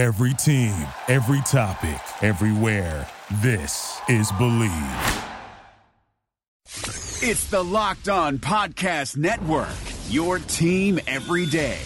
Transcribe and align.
Every 0.00 0.32
team, 0.32 0.74
every 1.08 1.42
topic, 1.42 2.00
everywhere. 2.22 3.06
This 3.42 4.00
is 4.08 4.32
Believe. 4.32 4.72
It's 7.20 7.50
the 7.50 7.62
Locked 7.62 8.08
On 8.08 8.38
Podcast 8.38 9.18
Network, 9.18 9.68
your 10.08 10.38
team 10.38 11.00
every 11.06 11.44
day. 11.44 11.76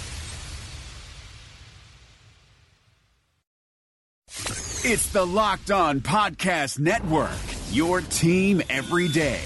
It's 4.28 5.08
the 5.08 5.26
Locked 5.26 5.72
On 5.72 6.00
Podcast 6.00 6.78
Network, 6.78 7.32
your 7.72 8.00
team 8.00 8.62
every 8.70 9.08
day. 9.08 9.40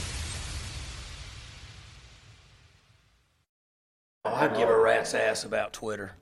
I'd 4.27 4.55
give 4.55 4.69
a 4.69 4.79
rat's 4.79 5.15
ass 5.15 5.45
about 5.45 5.73
Twitter. 5.73 6.13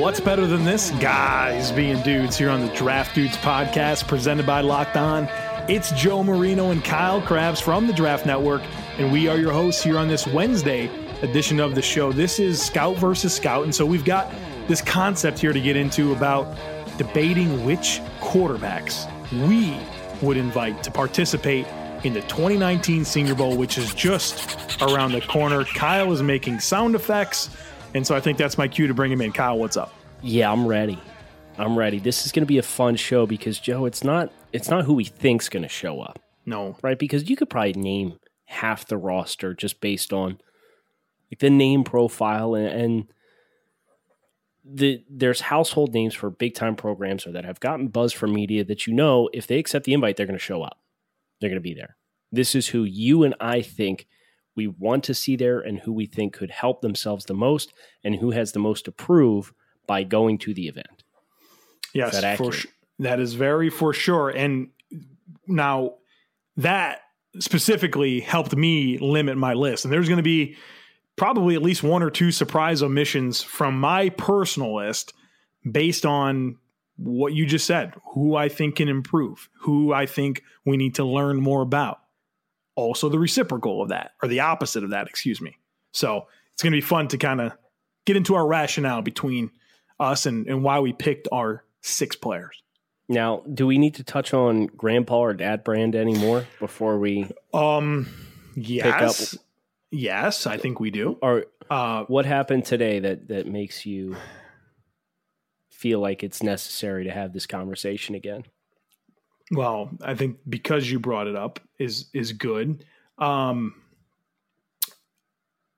What's 0.00 0.20
better 0.20 0.46
than 0.46 0.64
this? 0.64 0.92
Guys 1.00 1.72
being 1.72 2.00
dudes 2.02 2.38
here 2.38 2.48
on 2.48 2.60
the 2.60 2.72
Draft 2.74 3.16
Dudes 3.16 3.36
podcast 3.38 4.06
presented 4.06 4.46
by 4.46 4.60
Locked 4.60 4.96
On. 4.96 5.28
It's 5.68 5.90
Joe 5.92 6.22
Marino 6.22 6.70
and 6.70 6.84
Kyle 6.84 7.20
Crabbs 7.20 7.58
from 7.60 7.88
the 7.88 7.92
Draft 7.92 8.24
Network, 8.24 8.62
and 8.98 9.10
we 9.10 9.26
are 9.26 9.36
your 9.36 9.50
hosts 9.50 9.82
here 9.82 9.98
on 9.98 10.06
this 10.06 10.28
Wednesday 10.28 10.88
edition 11.22 11.58
of 11.58 11.74
the 11.74 11.82
show. 11.82 12.12
This 12.12 12.38
is 12.38 12.62
Scout 12.62 12.96
versus 12.98 13.34
Scout, 13.34 13.64
and 13.64 13.74
so 13.74 13.84
we've 13.84 14.04
got 14.04 14.32
this 14.68 14.80
concept 14.80 15.40
here 15.40 15.52
to 15.52 15.60
get 15.60 15.74
into 15.74 16.12
about 16.12 16.56
debating 16.98 17.64
which 17.64 18.00
quarterbacks 18.20 19.08
we 19.48 19.76
would 20.26 20.36
invite 20.36 20.82
to 20.84 20.90
participate 20.90 21.66
in 22.04 22.12
the 22.12 22.20
2019 22.22 23.04
Senior 23.04 23.34
Bowl, 23.34 23.56
which 23.56 23.78
is 23.78 23.92
just 23.94 24.80
around 24.82 25.12
the 25.12 25.20
corner. 25.22 25.64
Kyle 25.64 26.12
is 26.12 26.22
making 26.22 26.60
sound 26.60 26.94
effects. 26.94 27.50
And 27.94 28.06
so 28.06 28.14
I 28.14 28.20
think 28.20 28.38
that's 28.38 28.58
my 28.58 28.68
cue 28.68 28.86
to 28.86 28.94
bring 28.94 29.10
him 29.10 29.20
in. 29.20 29.32
Kyle, 29.32 29.58
what's 29.58 29.76
up? 29.76 29.92
Yeah, 30.22 30.50
I'm 30.52 30.66
ready. 30.66 30.98
I'm 31.56 31.78
ready. 31.78 31.98
This 31.98 32.26
is 32.26 32.32
going 32.32 32.42
to 32.42 32.46
be 32.46 32.58
a 32.58 32.62
fun 32.62 32.96
show 32.96 33.26
because 33.26 33.58
Joe, 33.58 33.84
it's 33.86 34.02
not 34.04 34.32
it's 34.52 34.68
not 34.68 34.84
who 34.84 34.94
we 34.94 35.04
think's 35.04 35.48
going 35.48 35.62
to 35.62 35.68
show 35.68 36.00
up, 36.00 36.18
No. 36.46 36.76
right? 36.82 36.98
Because 36.98 37.28
you 37.30 37.36
could 37.36 37.48
probably 37.50 37.72
name 37.74 38.18
half 38.46 38.86
the 38.86 38.96
roster 38.96 39.54
just 39.54 39.80
based 39.80 40.12
on 40.12 40.38
like 41.30 41.38
the 41.40 41.50
name 41.50 41.84
profile 41.84 42.54
and, 42.54 42.66
and 42.66 43.06
the 44.64 45.04
there's 45.10 45.42
household 45.42 45.92
names 45.92 46.14
for 46.14 46.30
big 46.30 46.54
time 46.54 46.74
programs 46.74 47.26
or 47.26 47.32
that 47.32 47.44
have 47.44 47.60
gotten 47.60 47.88
buzz 47.88 48.12
from 48.12 48.32
media 48.32 48.64
that 48.64 48.86
you 48.86 48.94
know 48.94 49.28
if 49.32 49.46
they 49.46 49.58
accept 49.58 49.84
the 49.84 49.92
invite 49.92 50.16
they're 50.16 50.26
going 50.26 50.38
to 50.38 50.44
show 50.44 50.62
up. 50.62 50.78
They're 51.40 51.50
going 51.50 51.60
to 51.60 51.60
be 51.60 51.74
there. 51.74 51.96
This 52.32 52.54
is 52.54 52.68
who 52.68 52.84
you 52.84 53.22
and 53.22 53.34
I 53.40 53.60
think 53.60 54.06
we 54.56 54.66
want 54.66 55.04
to 55.04 55.14
see 55.14 55.36
there 55.36 55.60
and 55.60 55.80
who 55.80 55.92
we 55.92 56.06
think 56.06 56.32
could 56.32 56.50
help 56.50 56.80
themselves 56.80 57.24
the 57.26 57.34
most 57.34 57.72
and 58.02 58.16
who 58.16 58.30
has 58.30 58.52
the 58.52 58.58
most 58.58 58.84
to 58.86 58.92
prove 58.92 59.52
by 59.86 60.04
going 60.04 60.38
to 60.38 60.54
the 60.54 60.68
event. 60.68 61.04
Yes, 61.92 62.20
that 62.20 62.38
for 62.38 62.52
that 62.98 63.20
is 63.20 63.34
very 63.34 63.70
for 63.70 63.92
sure. 63.92 64.30
And 64.30 64.70
now 65.46 65.96
that 66.56 67.00
specifically 67.40 68.20
helped 68.20 68.56
me 68.56 68.98
limit 68.98 69.36
my 69.36 69.54
list. 69.54 69.84
And 69.84 69.92
there's 69.92 70.08
going 70.08 70.18
to 70.18 70.22
be 70.22 70.56
probably 71.16 71.54
at 71.54 71.62
least 71.62 71.82
one 71.82 72.02
or 72.02 72.10
two 72.10 72.30
surprise 72.30 72.82
omissions 72.82 73.42
from 73.42 73.78
my 73.78 74.08
personal 74.10 74.74
list 74.74 75.12
based 75.70 76.04
on 76.04 76.58
what 76.96 77.32
you 77.32 77.46
just 77.46 77.66
said, 77.66 77.94
who 78.12 78.36
I 78.36 78.48
think 78.48 78.76
can 78.76 78.88
improve, 78.88 79.48
who 79.60 79.92
I 79.92 80.06
think 80.06 80.42
we 80.64 80.76
need 80.76 80.96
to 80.96 81.04
learn 81.04 81.40
more 81.40 81.62
about. 81.62 82.00
Also, 82.76 83.08
the 83.08 83.18
reciprocal 83.18 83.82
of 83.82 83.88
that, 83.90 84.12
or 84.22 84.28
the 84.28 84.40
opposite 84.40 84.84
of 84.84 84.90
that, 84.90 85.06
excuse 85.08 85.40
me. 85.40 85.56
So 85.92 86.26
it's 86.52 86.62
going 86.62 86.72
to 86.72 86.76
be 86.76 86.80
fun 86.80 87.08
to 87.08 87.18
kind 87.18 87.40
of 87.40 87.52
get 88.04 88.16
into 88.16 88.34
our 88.34 88.46
rationale 88.46 89.02
between 89.02 89.50
us 89.98 90.26
and, 90.26 90.46
and 90.48 90.62
why 90.62 90.80
we 90.80 90.92
picked 90.92 91.28
our 91.30 91.64
six 91.82 92.16
players. 92.16 92.62
Now, 93.08 93.42
do 93.52 93.66
we 93.66 93.78
need 93.78 93.94
to 93.96 94.04
touch 94.04 94.34
on 94.34 94.66
grandpa 94.66 95.18
or 95.18 95.34
dad 95.34 95.62
brand 95.62 95.94
anymore 95.94 96.46
before 96.58 96.98
we 96.98 97.30
Um, 97.52 98.08
yes, 98.56 99.34
up- 99.34 99.40
yes, 99.94 100.46
I 100.46 100.56
think 100.56 100.80
we 100.80 100.90
do. 100.90 101.18
or 101.22 101.46
Uh, 101.70 102.04
what 102.04 102.26
happened 102.26 102.64
today 102.66 102.98
that 103.00 103.28
that 103.28 103.46
makes 103.46 103.86
you 103.86 104.16
feel 105.70 106.00
like 106.00 106.22
it's 106.22 106.42
necessary 106.42 107.04
to 107.04 107.10
have 107.10 107.32
this 107.32 107.46
conversation 107.46 108.14
again? 108.14 108.44
well, 109.50 109.90
I 110.02 110.14
think 110.14 110.38
because 110.48 110.90
you 110.90 110.98
brought 110.98 111.26
it 111.26 111.36
up 111.36 111.60
is 111.78 112.06
is 112.12 112.32
good. 112.32 112.84
Um, 113.18 113.74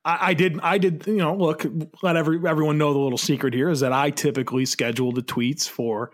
I, 0.05 0.29
I 0.29 0.35
did, 0.35 0.61
I 0.61 0.79
did, 0.79 1.07
you 1.07 1.17
know, 1.17 1.35
look, 1.35 1.67
let 2.03 2.17
every 2.17 2.41
everyone 2.49 2.79
know 2.79 2.93
the 2.93 2.99
little 2.99 3.19
secret 3.19 3.55
here 3.55 3.69
is 3.69 3.81
that 3.81 3.93
I 3.93 4.11
typically 4.11 4.65
schedule 4.65 5.13
the 5.13 5.23
tweets 5.23 5.69
for 5.69 6.13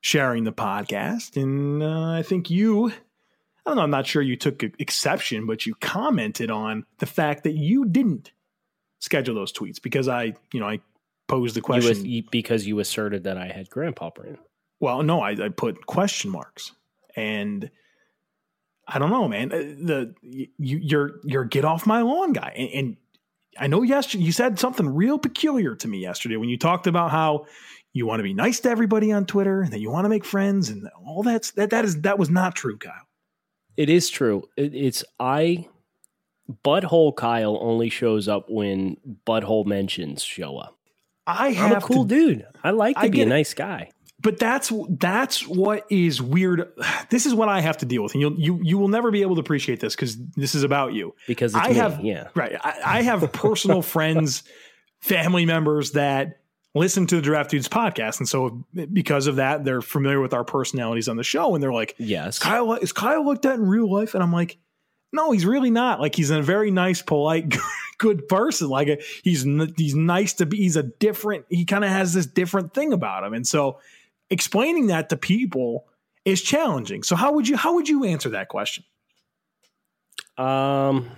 sharing 0.00 0.44
the 0.44 0.52
podcast, 0.52 1.36
and 1.40 1.82
uh, 1.82 2.12
I 2.12 2.22
think 2.22 2.50
you. 2.50 2.92
I 3.64 3.70
don't 3.70 3.76
know. 3.76 3.82
I'm 3.82 3.90
not 3.90 4.06
sure 4.06 4.22
you 4.22 4.36
took 4.36 4.62
exception, 4.62 5.46
but 5.46 5.66
you 5.66 5.74
commented 5.76 6.50
on 6.50 6.84
the 6.98 7.06
fact 7.06 7.44
that 7.44 7.52
you 7.52 7.84
didn't 7.84 8.32
schedule 8.98 9.34
those 9.34 9.52
tweets 9.52 9.80
because 9.80 10.08
I, 10.08 10.34
you 10.52 10.60
know, 10.60 10.68
I 10.68 10.80
posed 11.28 11.54
the 11.54 11.60
question. 11.60 12.04
you, 12.04 12.24
because 12.30 12.66
you 12.66 12.78
asserted 12.80 13.24
that 13.24 13.38
I 13.38 13.46
had 13.46 13.70
grandpa 13.70 14.10
brand. 14.10 14.38
Well, 14.80 15.02
no, 15.02 15.20
I, 15.20 15.30
I 15.30 15.48
put 15.48 15.86
question 15.86 16.30
marks, 16.30 16.72
and 17.14 17.70
I 18.88 18.98
don't 18.98 19.10
know, 19.10 19.28
man. 19.28 19.52
Uh, 19.52 19.58
The 19.58 20.14
you 20.22 20.48
you're 20.58 21.20
you're 21.22 21.44
get 21.44 21.64
off 21.64 21.86
my 21.86 22.02
lawn 22.02 22.32
guy, 22.32 22.52
and, 22.56 22.70
and 22.70 22.96
I 23.58 23.68
know 23.68 23.82
yesterday 23.82 24.24
you 24.24 24.32
said 24.32 24.58
something 24.58 24.88
real 24.88 25.18
peculiar 25.18 25.76
to 25.76 25.86
me 25.88 25.98
yesterday 25.98 26.36
when 26.36 26.48
you 26.48 26.58
talked 26.58 26.88
about 26.88 27.12
how 27.12 27.46
you 27.92 28.06
want 28.06 28.20
to 28.20 28.24
be 28.24 28.34
nice 28.34 28.58
to 28.60 28.70
everybody 28.70 29.12
on 29.12 29.24
Twitter 29.24 29.62
and 29.62 29.72
that 29.72 29.78
you 29.80 29.90
want 29.90 30.04
to 30.04 30.08
make 30.08 30.24
friends 30.24 30.68
and 30.68 30.88
all 31.06 31.22
that's 31.22 31.52
that 31.52 31.70
that 31.70 31.84
is 31.84 32.00
that 32.00 32.18
was 32.18 32.28
not 32.28 32.56
true, 32.56 32.76
Kyle. 32.76 33.06
It 33.76 33.88
is 33.90 34.10
true. 34.10 34.44
It, 34.56 34.74
it's 34.74 35.04
I. 35.18 35.68
Butthole 36.64 37.14
Kyle 37.16 37.56
only 37.62 37.88
shows 37.88 38.28
up 38.28 38.46
when 38.48 38.96
butthole 39.26 39.64
mentions 39.64 40.22
show 40.22 40.58
up. 40.58 40.76
I 41.26 41.48
I'm 41.48 41.54
have 41.54 41.84
a 41.84 41.86
cool 41.86 42.04
to, 42.06 42.14
dude. 42.14 42.46
I 42.62 42.70
like 42.70 42.96
to 42.96 43.02
I 43.02 43.08
be 43.08 43.22
a 43.22 43.26
nice 43.26 43.54
guy. 43.54 43.90
but 44.20 44.38
that's 44.38 44.72
that's 44.88 45.46
what 45.46 45.86
is 45.90 46.20
weird. 46.20 46.72
This 47.10 47.26
is 47.26 47.34
what 47.34 47.48
I 47.48 47.60
have 47.60 47.78
to 47.78 47.86
deal 47.86 48.02
with, 48.02 48.14
and 48.14 48.20
you 48.20 48.34
you 48.36 48.60
you 48.62 48.78
will 48.78 48.88
never 48.88 49.10
be 49.10 49.22
able 49.22 49.36
to 49.36 49.40
appreciate 49.40 49.80
this 49.80 49.94
because 49.94 50.16
this 50.34 50.54
is 50.54 50.64
about 50.64 50.92
you. 50.94 51.14
Because 51.26 51.54
it's 51.54 51.64
I 51.64 51.68
me, 51.70 51.74
have 51.74 52.00
yeah. 52.00 52.28
right. 52.34 52.56
I, 52.60 52.80
I 52.84 53.02
have 53.02 53.32
personal 53.32 53.82
friends, 53.94 54.42
family 55.00 55.46
members 55.46 55.92
that 55.92 56.41
listen 56.74 57.06
to 57.06 57.16
the 57.16 57.22
Draft 57.22 57.50
Dudes 57.50 57.68
podcast, 57.68 58.18
and 58.18 58.28
so 58.28 58.64
because 58.92 59.26
of 59.26 59.36
that, 59.36 59.64
they're 59.64 59.82
familiar 59.82 60.20
with 60.20 60.34
our 60.34 60.44
personalities 60.44 61.08
on 61.08 61.16
the 61.16 61.24
show, 61.24 61.54
and 61.54 61.62
they're 61.62 61.72
like, 61.72 61.94
Yes. 61.98 62.36
"Is 62.36 62.38
Kyle 62.38 62.72
is 62.74 62.92
Kyle 62.92 63.26
like 63.26 63.42
that 63.42 63.56
in 63.56 63.66
real 63.66 63.90
life?" 63.92 64.14
And 64.14 64.22
I'm 64.22 64.32
like, 64.32 64.58
"No, 65.12 65.32
he's 65.32 65.46
really 65.46 65.70
not. 65.70 66.00
Like 66.00 66.14
he's 66.14 66.30
a 66.30 66.42
very 66.42 66.70
nice, 66.70 67.02
polite, 67.02 67.54
good 67.98 68.28
person. 68.28 68.68
Like 68.68 68.88
a, 68.88 68.98
he's 69.22 69.46
he's 69.76 69.94
nice 69.94 70.34
to 70.34 70.46
be. 70.46 70.58
He's 70.58 70.76
a 70.76 70.82
different. 70.82 71.46
He 71.48 71.64
kind 71.64 71.84
of 71.84 71.90
has 71.90 72.14
this 72.14 72.26
different 72.26 72.74
thing 72.74 72.92
about 72.92 73.24
him, 73.24 73.34
and 73.34 73.46
so 73.46 73.80
explaining 74.30 74.88
that 74.88 75.08
to 75.10 75.16
people." 75.16 75.86
Is 76.24 76.40
challenging. 76.40 77.02
So 77.02 77.16
how 77.16 77.32
would 77.32 77.48
you 77.48 77.56
how 77.56 77.74
would 77.74 77.88
you 77.88 78.04
answer 78.04 78.28
that 78.28 78.46
question? 78.46 78.84
Um, 80.38 81.10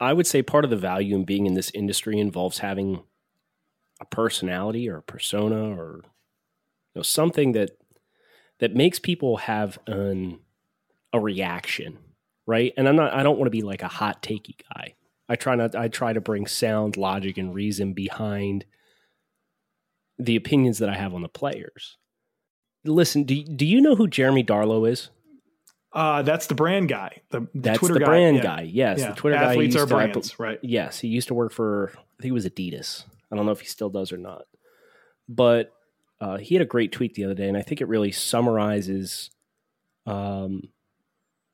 I 0.00 0.12
would 0.12 0.26
say 0.26 0.42
part 0.42 0.64
of 0.64 0.70
the 0.70 0.76
value 0.76 1.14
in 1.14 1.22
being 1.24 1.46
in 1.46 1.54
this 1.54 1.70
industry 1.74 2.18
involves 2.18 2.58
having 2.58 3.04
a 4.00 4.04
personality 4.04 4.88
or 4.88 4.96
a 4.98 5.02
persona 5.02 5.70
or 5.76 6.00
you 6.04 6.96
know 6.96 7.02
something 7.02 7.52
that 7.52 7.70
that 8.60 8.74
makes 8.74 8.98
people 8.98 9.38
have 9.38 9.78
an 9.86 10.40
a 11.12 11.20
reaction, 11.20 11.98
right? 12.46 12.72
And 12.76 12.88
I'm 12.88 12.96
not 12.96 13.12
I 13.14 13.22
don't 13.22 13.38
want 13.38 13.46
to 13.46 13.50
be 13.50 13.62
like 13.62 13.82
a 13.82 13.88
hot 13.88 14.22
takey 14.22 14.54
guy. 14.74 14.94
I 15.28 15.36
try 15.36 15.54
not 15.56 15.74
I 15.74 15.88
try 15.88 16.12
to 16.12 16.20
bring 16.20 16.46
sound 16.46 16.96
logic 16.96 17.38
and 17.38 17.54
reason 17.54 17.92
behind 17.92 18.64
the 20.18 20.36
opinions 20.36 20.78
that 20.78 20.88
I 20.88 20.94
have 20.96 21.14
on 21.14 21.22
the 21.22 21.28
players. 21.28 21.96
Listen, 22.84 23.24
do 23.24 23.42
do 23.44 23.66
you 23.66 23.80
know 23.80 23.94
who 23.94 24.08
Jeremy 24.08 24.42
Darlow 24.44 24.88
is? 24.88 25.10
Uh, 25.92 26.20
that's 26.22 26.46
the 26.46 26.54
brand 26.54 26.88
guy. 26.88 27.22
The, 27.30 27.40
the 27.40 27.48
That's 27.54 27.78
Twitter 27.78 27.94
the 27.94 28.00
guy. 28.00 28.06
brand 28.06 28.36
Yeah. 28.36 28.42
guy. 28.42 28.60
Yes, 28.62 28.98
Yeah. 29.00 29.08
the 29.10 29.14
Twitter 29.16 29.36
guy. 29.36 29.50
Athletes 29.52 29.74
are 29.76 29.86
brands, 29.86 30.32
be- 30.32 30.36
right? 30.42 30.58
Yes, 30.62 30.98
he 31.00 31.08
used 31.08 31.28
to 31.28 31.34
work 31.34 31.50
for. 31.50 31.90
I 31.94 32.22
think 32.22 32.30
it 32.30 32.32
was 32.32 32.46
Adidas. 32.46 33.04
I 33.30 33.36
don't 33.36 33.46
know 33.46 33.52
if 33.52 33.60
he 33.60 33.66
still 33.66 33.90
does 33.90 34.12
or 34.12 34.16
not, 34.16 34.42
but 35.28 35.72
uh, 36.20 36.38
he 36.38 36.54
had 36.54 36.62
a 36.62 36.66
great 36.66 36.92
tweet 36.92 37.14
the 37.14 37.24
other 37.24 37.34
day, 37.34 37.48
and 37.48 37.56
I 37.56 37.62
think 37.62 37.80
it 37.80 37.88
really 37.88 38.12
summarizes 38.12 39.30
um, 40.06 40.70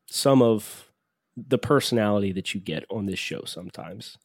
some 0.07 0.43
of 0.43 0.91
the 1.37 1.59
personality 1.59 2.33
that 2.33 2.55
you 2.55 2.61
get 2.61 2.85
on 2.91 3.07
this 3.07 3.19
show 3.19 3.45
sometimes. 3.45 4.17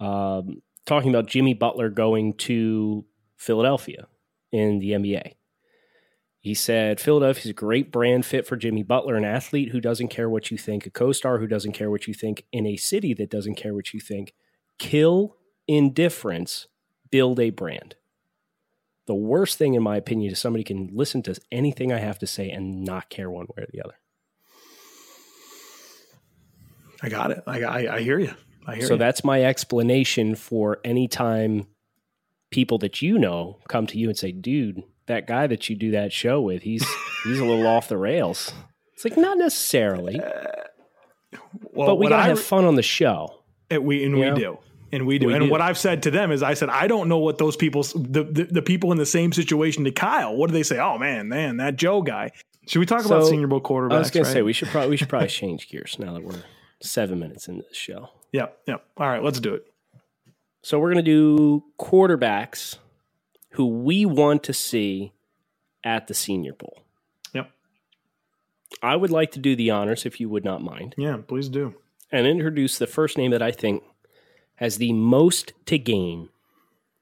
Um, 0.00 0.62
talking 0.86 1.10
about 1.10 1.26
Jimmy 1.26 1.54
Butler 1.54 1.90
going 1.90 2.32
to 2.34 3.04
Philadelphia 3.36 4.06
in 4.50 4.78
the 4.78 4.92
NBA. 4.92 5.34
He 6.40 6.54
said 6.54 7.00
Philadelphia's 7.00 7.50
a 7.50 7.52
great 7.52 7.92
brand 7.92 8.24
fit 8.24 8.46
for 8.46 8.56
Jimmy 8.56 8.82
Butler, 8.82 9.14
an 9.16 9.26
athlete 9.26 9.70
who 9.70 9.80
doesn't 9.80 10.08
care 10.08 10.28
what 10.28 10.50
you 10.50 10.56
think, 10.56 10.86
a 10.86 10.90
co 10.90 11.12
star 11.12 11.38
who 11.38 11.46
doesn't 11.46 11.72
care 11.72 11.90
what 11.90 12.06
you 12.08 12.14
think, 12.14 12.44
in 12.50 12.66
a 12.66 12.76
city 12.76 13.12
that 13.14 13.30
doesn't 13.30 13.56
care 13.56 13.74
what 13.74 13.92
you 13.92 14.00
think. 14.00 14.32
Kill 14.78 15.36
indifference, 15.70 16.66
build 17.10 17.38
a 17.38 17.50
brand. 17.50 17.94
The 19.06 19.14
worst 19.14 19.56
thing, 19.56 19.74
in 19.74 19.82
my 19.82 19.96
opinion, 19.96 20.32
is 20.32 20.38
somebody 20.38 20.64
can 20.64 20.90
listen 20.92 21.22
to 21.22 21.40
anything 21.50 21.92
I 21.92 21.98
have 21.98 22.18
to 22.20 22.26
say 22.26 22.50
and 22.50 22.84
not 22.84 23.08
care 23.08 23.30
one 23.30 23.46
way 23.56 23.62
or 23.62 23.66
the 23.72 23.82
other. 23.82 23.94
I 27.02 27.08
got 27.08 27.30
it. 27.30 27.42
I, 27.46 27.62
I, 27.62 27.94
I 27.96 28.00
hear 28.00 28.18
you. 28.18 28.34
I 28.66 28.74
hear 28.74 28.82
you. 28.82 28.86
so 28.88 28.94
you. 28.94 28.98
that's 28.98 29.24
my 29.24 29.42
explanation 29.42 30.34
for 30.34 30.80
any 30.84 31.08
time 31.08 31.66
people 32.50 32.78
that 32.78 33.00
you 33.00 33.18
know 33.18 33.58
come 33.68 33.86
to 33.86 33.98
you 33.98 34.08
and 34.08 34.18
say, 34.18 34.32
dude, 34.32 34.82
that 35.06 35.26
guy 35.26 35.46
that 35.46 35.68
you 35.70 35.76
do 35.76 35.92
that 35.92 36.12
show 36.12 36.40
with, 36.40 36.62
he's 36.62 36.86
he's 37.24 37.38
a 37.38 37.44
little 37.44 37.66
off 37.66 37.88
the 37.88 37.96
rails. 37.96 38.52
It's 38.94 39.04
like 39.04 39.16
not 39.16 39.38
necessarily, 39.38 40.20
uh, 40.20 40.42
well, 41.72 41.86
but 41.88 41.94
we 41.96 42.08
gotta 42.08 42.24
I- 42.24 42.28
have 42.28 42.40
fun 42.40 42.64
on 42.64 42.74
the 42.74 42.82
show. 42.82 43.36
And 43.70 43.84
we 43.84 44.04
and 44.04 44.14
we 44.16 44.22
know? 44.22 44.34
do. 44.34 44.58
And 44.92 45.06
we 45.06 45.18
do. 45.18 45.28
We 45.28 45.34
and 45.34 45.44
do. 45.44 45.50
what 45.50 45.60
I've 45.60 45.78
said 45.78 46.02
to 46.04 46.10
them 46.10 46.32
is 46.32 46.42
I 46.42 46.54
said, 46.54 46.68
I 46.68 46.86
don't 46.86 47.08
know 47.08 47.18
what 47.18 47.38
those 47.38 47.56
people 47.56 47.82
the, 47.82 48.24
the 48.24 48.48
the 48.50 48.62
people 48.62 48.92
in 48.92 48.98
the 48.98 49.06
same 49.06 49.32
situation 49.32 49.84
to 49.84 49.92
Kyle, 49.92 50.34
what 50.34 50.48
do 50.48 50.52
they 50.52 50.62
say? 50.62 50.78
Oh 50.78 50.98
man, 50.98 51.28
man, 51.28 51.58
that 51.58 51.76
Joe 51.76 52.02
guy. 52.02 52.32
Should 52.66 52.80
we 52.80 52.86
talk 52.86 53.04
about 53.04 53.26
Senior 53.26 53.46
Bowl 53.46 53.60
quarterbacks? 53.60 53.94
I 53.94 53.98
was 53.98 54.10
gonna 54.10 54.26
say 54.26 54.42
we 54.42 54.52
should 54.52 54.68
probably 54.68 54.90
we 54.90 54.96
should 54.96 55.08
probably 55.08 55.28
change 55.42 55.68
gears 55.68 55.96
now 55.98 56.12
that 56.14 56.22
we're 56.22 56.42
seven 56.80 57.18
minutes 57.18 57.48
into 57.48 57.64
the 57.68 57.74
show. 57.74 58.10
Yep, 58.32 58.58
yep. 58.66 58.84
All 58.96 59.08
right, 59.08 59.22
let's 59.22 59.40
do 59.40 59.54
it. 59.54 59.66
So 60.62 60.78
we're 60.78 60.90
gonna 60.90 61.02
do 61.02 61.64
quarterbacks 61.78 62.78
who 63.50 63.66
we 63.66 64.04
want 64.06 64.42
to 64.44 64.52
see 64.52 65.12
at 65.84 66.06
the 66.06 66.14
Senior 66.14 66.52
Bowl. 66.52 66.82
Yep. 67.32 67.50
I 68.82 68.96
would 68.96 69.10
like 69.10 69.32
to 69.32 69.38
do 69.38 69.56
the 69.56 69.70
honors 69.70 70.04
if 70.04 70.20
you 70.20 70.28
would 70.28 70.44
not 70.44 70.62
mind. 70.62 70.94
Yeah, 70.98 71.18
please 71.26 71.48
do. 71.48 71.74
and 72.12 72.26
introduce 72.26 72.78
the 72.78 72.86
first 72.86 73.16
name 73.16 73.30
that 73.30 73.42
I 73.42 73.52
think 73.52 73.82
has 74.60 74.76
the 74.76 74.92
most 74.92 75.54
to 75.64 75.78
gain 75.78 76.28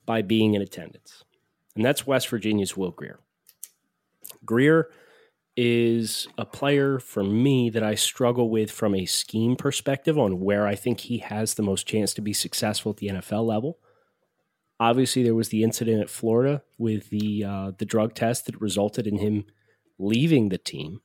by 0.06 0.22
being 0.22 0.54
in 0.54 0.62
attendance. 0.62 1.24
And 1.74 1.84
that's 1.84 2.06
West 2.06 2.28
Virginia's 2.28 2.76
Will 2.76 2.92
Grier. 2.92 3.18
Grier 4.44 4.88
is 5.56 6.28
a 6.38 6.46
player 6.46 7.00
for 7.00 7.24
me 7.24 7.68
that 7.68 7.82
I 7.82 7.96
struggle 7.96 8.48
with 8.48 8.70
from 8.70 8.94
a 8.94 9.06
scheme 9.06 9.56
perspective 9.56 10.16
on 10.16 10.38
where 10.38 10.68
I 10.68 10.76
think 10.76 11.00
he 11.00 11.18
has 11.18 11.54
the 11.54 11.64
most 11.64 11.84
chance 11.84 12.14
to 12.14 12.20
be 12.20 12.32
successful 12.32 12.90
at 12.90 12.98
the 12.98 13.08
NFL 13.08 13.44
level. 13.44 13.78
Obviously, 14.78 15.24
there 15.24 15.34
was 15.34 15.48
the 15.48 15.64
incident 15.64 16.00
at 16.00 16.08
Florida 16.08 16.62
with 16.78 17.10
the 17.10 17.42
uh, 17.42 17.72
the 17.76 17.84
drug 17.84 18.14
test 18.14 18.46
that 18.46 18.60
resulted 18.60 19.08
in 19.08 19.18
him 19.18 19.46
leaving 19.98 20.48
the 20.48 20.58
team. 20.58 21.00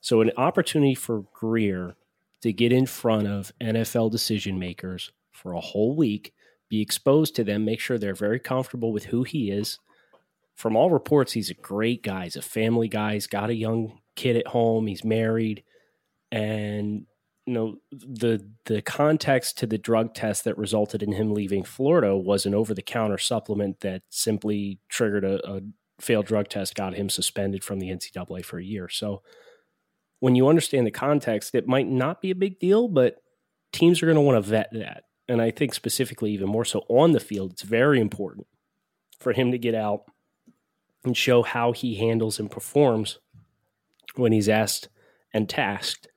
So, 0.00 0.20
an 0.20 0.32
opportunity 0.36 0.96
for 0.96 1.26
Grier 1.32 1.94
to 2.42 2.52
get 2.52 2.72
in 2.72 2.86
front 2.86 3.28
of 3.28 3.52
NFL 3.60 4.10
decision 4.10 4.58
makers 4.58 5.12
for 5.40 5.52
a 5.52 5.60
whole 5.60 5.96
week, 5.96 6.32
be 6.68 6.80
exposed 6.80 7.34
to 7.36 7.44
them, 7.44 7.64
make 7.64 7.80
sure 7.80 7.98
they're 7.98 8.14
very 8.14 8.38
comfortable 8.38 8.92
with 8.92 9.06
who 9.06 9.24
he 9.24 9.50
is. 9.50 9.78
From 10.54 10.76
all 10.76 10.90
reports, 10.90 11.32
he's 11.32 11.50
a 11.50 11.54
great 11.54 12.02
guy. 12.02 12.24
He's 12.24 12.36
a 12.36 12.42
family 12.42 12.88
guy. 12.88 13.14
He's 13.14 13.26
got 13.26 13.50
a 13.50 13.54
young 13.54 13.98
kid 14.14 14.36
at 14.36 14.48
home. 14.48 14.86
He's 14.86 15.04
married, 15.04 15.64
and 16.30 17.06
you 17.46 17.54
know 17.54 17.76
the 17.90 18.46
the 18.66 18.82
context 18.82 19.56
to 19.58 19.66
the 19.66 19.78
drug 19.78 20.14
test 20.14 20.44
that 20.44 20.58
resulted 20.58 21.02
in 21.02 21.12
him 21.12 21.32
leaving 21.32 21.64
Florida 21.64 22.14
was 22.16 22.44
an 22.44 22.54
over 22.54 22.74
the 22.74 22.82
counter 22.82 23.16
supplement 23.16 23.80
that 23.80 24.02
simply 24.10 24.78
triggered 24.88 25.24
a, 25.24 25.50
a 25.50 25.60
failed 25.98 26.26
drug 26.26 26.48
test, 26.48 26.74
got 26.74 26.94
him 26.94 27.08
suspended 27.08 27.64
from 27.64 27.78
the 27.78 27.88
NCAA 27.88 28.44
for 28.44 28.58
a 28.58 28.64
year. 28.64 28.88
So 28.88 29.22
when 30.20 30.34
you 30.34 30.48
understand 30.48 30.86
the 30.86 30.90
context, 30.90 31.54
it 31.54 31.66
might 31.66 31.88
not 31.88 32.20
be 32.20 32.30
a 32.30 32.36
big 32.36 32.58
deal, 32.58 32.88
but 32.88 33.16
teams 33.72 34.02
are 34.02 34.06
going 34.06 34.16
to 34.16 34.22
want 34.22 34.42
to 34.42 34.50
vet 34.50 34.68
that. 34.72 35.04
And 35.30 35.40
I 35.40 35.52
think 35.52 35.74
specifically, 35.74 36.32
even 36.32 36.48
more 36.48 36.64
so 36.64 36.84
on 36.88 37.12
the 37.12 37.20
field, 37.20 37.52
it's 37.52 37.62
very 37.62 38.00
important 38.00 38.48
for 39.20 39.32
him 39.32 39.52
to 39.52 39.58
get 39.58 39.76
out 39.76 40.06
and 41.04 41.16
show 41.16 41.44
how 41.44 41.70
he 41.70 41.94
handles 41.94 42.40
and 42.40 42.50
performs 42.50 43.20
when 44.16 44.32
he's 44.32 44.48
asked 44.48 44.88
and 45.32 45.48
tasked 45.48 46.08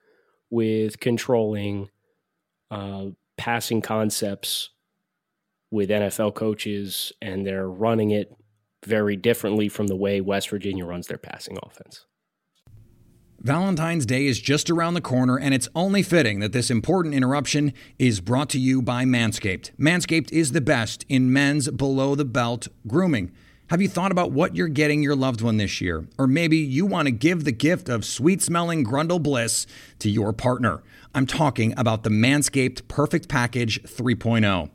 with 0.50 0.98
controlling 0.98 1.90
uh, 2.72 3.10
passing 3.36 3.80
concepts 3.80 4.70
with 5.70 5.90
NFL 5.90 6.34
coaches, 6.34 7.12
and 7.22 7.46
they're 7.46 7.68
running 7.68 8.10
it 8.10 8.34
very 8.84 9.14
differently 9.14 9.68
from 9.68 9.86
the 9.86 9.94
way 9.94 10.20
West 10.20 10.50
Virginia 10.50 10.84
runs 10.84 11.06
their 11.06 11.18
passing 11.18 11.56
offense. 11.62 12.04
Valentine's 13.40 14.06
Day 14.06 14.26
is 14.26 14.40
just 14.40 14.70
around 14.70 14.94
the 14.94 15.00
corner, 15.00 15.38
and 15.38 15.52
it's 15.52 15.68
only 15.74 16.02
fitting 16.02 16.40
that 16.40 16.52
this 16.52 16.70
important 16.70 17.14
interruption 17.14 17.74
is 17.98 18.20
brought 18.20 18.48
to 18.50 18.58
you 18.58 18.80
by 18.80 19.04
Manscaped. 19.04 19.70
Manscaped 19.78 20.32
is 20.32 20.52
the 20.52 20.60
best 20.60 21.04
in 21.08 21.32
men's 21.32 21.68
below 21.70 22.14
the 22.14 22.24
belt 22.24 22.68
grooming. 22.86 23.30
Have 23.68 23.80
you 23.80 23.88
thought 23.88 24.12
about 24.12 24.30
what 24.30 24.54
you're 24.54 24.68
getting 24.68 25.02
your 25.02 25.16
loved 25.16 25.40
one 25.40 25.56
this 25.56 25.80
year? 25.80 26.06
Or 26.18 26.26
maybe 26.26 26.58
you 26.58 26.84
want 26.86 27.06
to 27.06 27.12
give 27.12 27.44
the 27.44 27.52
gift 27.52 27.88
of 27.88 28.04
sweet 28.04 28.42
smelling 28.42 28.84
grundle 28.84 29.22
bliss 29.22 29.66
to 30.00 30.10
your 30.10 30.32
partner. 30.32 30.82
I'm 31.14 31.26
talking 31.26 31.72
about 31.78 32.02
the 32.02 32.10
Manscaped 32.10 32.88
Perfect 32.88 33.28
Package 33.28 33.82
3.0. 33.82 34.70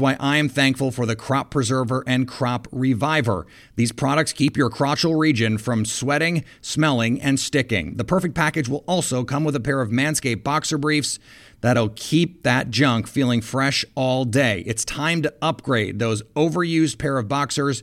why 0.00 0.16
I 0.20 0.36
am 0.36 0.48
thankful 0.48 0.90
for 0.90 1.06
the 1.06 1.16
Crop 1.16 1.50
Preserver 1.50 2.04
and 2.06 2.28
Crop 2.28 2.68
Reviver. 2.72 3.46
These 3.76 3.92
products 3.92 4.32
keep 4.32 4.56
your 4.56 4.70
crotchal 4.70 5.18
region 5.18 5.58
from 5.58 5.84
sweating, 5.84 6.44
smelling, 6.60 7.20
and 7.20 7.38
sticking. 7.38 7.96
The 7.96 8.04
perfect 8.04 8.34
package 8.34 8.68
will 8.68 8.84
also 8.86 9.24
come 9.24 9.44
with 9.44 9.56
a 9.56 9.60
pair 9.60 9.80
of 9.80 9.90
Manscaped 9.90 10.44
boxer 10.44 10.78
briefs 10.78 11.18
that'll 11.60 11.88
keep 11.96 12.42
that 12.42 12.70
junk 12.70 13.06
feeling 13.06 13.40
fresh 13.40 13.84
all 13.94 14.24
day. 14.24 14.62
It's 14.66 14.84
time 14.84 15.22
to 15.22 15.32
upgrade 15.40 15.98
those 15.98 16.22
overused 16.36 16.98
pair 16.98 17.16
of 17.16 17.26
boxers 17.26 17.82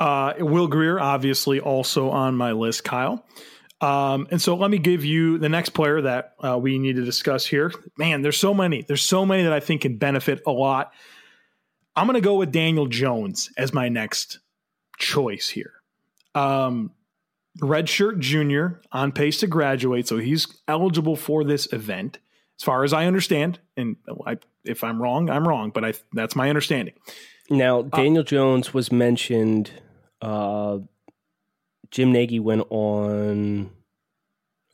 Uh, 0.00 0.32
Will 0.38 0.66
Grier, 0.66 0.98
obviously, 0.98 1.60
also 1.60 2.08
on 2.08 2.34
my 2.34 2.52
list, 2.52 2.84
Kyle. 2.84 3.26
Um, 3.82 4.28
and 4.30 4.40
so 4.40 4.56
let 4.56 4.70
me 4.70 4.78
give 4.78 5.04
you 5.04 5.36
the 5.36 5.50
next 5.50 5.70
player 5.70 6.00
that 6.00 6.34
uh, 6.40 6.58
we 6.58 6.78
need 6.78 6.96
to 6.96 7.04
discuss 7.04 7.46
here. 7.46 7.70
Man, 7.98 8.22
there's 8.22 8.38
so 8.38 8.54
many. 8.54 8.82
There's 8.82 9.02
so 9.02 9.26
many 9.26 9.42
that 9.42 9.52
I 9.52 9.60
think 9.60 9.82
can 9.82 9.98
benefit 9.98 10.42
a 10.46 10.52
lot. 10.52 10.92
I'm 11.94 12.06
going 12.06 12.14
to 12.14 12.24
go 12.24 12.36
with 12.36 12.50
Daniel 12.50 12.86
Jones 12.86 13.50
as 13.58 13.74
my 13.74 13.90
next 13.90 14.38
choice 14.98 15.50
here. 15.50 15.74
Um, 16.34 16.92
redshirt 17.60 18.20
junior 18.20 18.80
on 18.92 19.12
pace 19.12 19.40
to 19.40 19.46
graduate, 19.46 20.08
so 20.08 20.16
he's 20.16 20.46
eligible 20.66 21.16
for 21.16 21.44
this 21.44 21.70
event, 21.72 22.18
as 22.58 22.64
far 22.64 22.84
as 22.84 22.94
I 22.94 23.06
understand. 23.06 23.58
And 23.76 23.96
I, 24.26 24.38
if 24.64 24.82
I'm 24.82 25.00
wrong, 25.00 25.28
I'm 25.28 25.46
wrong, 25.46 25.70
but 25.70 25.84
I, 25.84 25.92
that's 26.14 26.34
my 26.34 26.48
understanding. 26.48 26.94
Now, 27.50 27.82
Daniel 27.82 28.22
Jones 28.22 28.72
was 28.72 28.90
mentioned. 28.90 29.72
Uh, 30.20 30.78
Jim 31.90 32.12
Nagy 32.12 32.38
went 32.40 32.66
on 32.70 33.70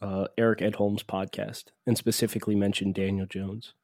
uh, 0.03 0.27
Eric 0.37 0.61
Edholm's 0.61 1.03
podcast 1.03 1.65
and 1.87 1.97
specifically 1.97 2.55
mentioned 2.55 2.95
Daniel 2.95 3.27
Jones. 3.27 3.75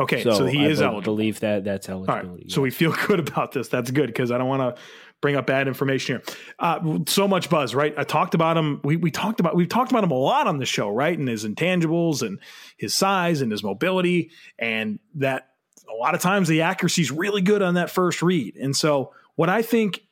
Okay, 0.00 0.22
so, 0.22 0.46
he 0.46 0.64
I 0.64 0.68
is 0.68 0.80
eligible. 0.80 1.02
believe 1.02 1.40
that 1.40 1.64
that's 1.64 1.88
All 1.88 2.04
eligibility. 2.04 2.44
right. 2.44 2.52
So 2.52 2.62
we 2.62 2.70
feel 2.70 2.94
good 3.06 3.18
about 3.18 3.50
this. 3.50 3.66
That's 3.68 3.90
good 3.90 4.06
because 4.06 4.30
I 4.30 4.38
don't 4.38 4.46
want 4.48 4.76
to 4.76 4.80
bring 5.20 5.34
up 5.34 5.46
bad 5.48 5.66
information 5.66 6.16
here. 6.24 6.36
Uh, 6.60 7.00
so 7.08 7.26
much 7.26 7.50
buzz, 7.50 7.74
right? 7.74 7.92
I 7.96 8.04
talked 8.04 8.34
about 8.34 8.56
him. 8.56 8.80
We, 8.84 8.96
we 8.96 9.10
talked 9.10 9.40
about 9.40 9.56
we've 9.56 9.68
talked 9.68 9.90
about 9.90 10.04
him 10.04 10.12
a 10.12 10.18
lot 10.18 10.46
on 10.46 10.58
the 10.58 10.66
show, 10.66 10.88
right? 10.88 11.18
And 11.18 11.26
his 11.26 11.44
intangibles 11.44 12.22
and 12.22 12.38
his 12.76 12.94
size 12.94 13.40
and 13.40 13.50
his 13.50 13.64
mobility, 13.64 14.30
and 14.56 15.00
that 15.16 15.48
a 15.90 15.96
lot 15.96 16.14
of 16.14 16.20
times 16.20 16.46
the 16.46 16.62
accuracy 16.62 17.02
is 17.02 17.10
really 17.10 17.42
good 17.42 17.60
on 17.62 17.74
that 17.74 17.90
first 17.90 18.22
read. 18.22 18.54
And 18.54 18.76
so 18.76 19.12
what 19.34 19.48
I 19.48 19.62
think 19.62 20.02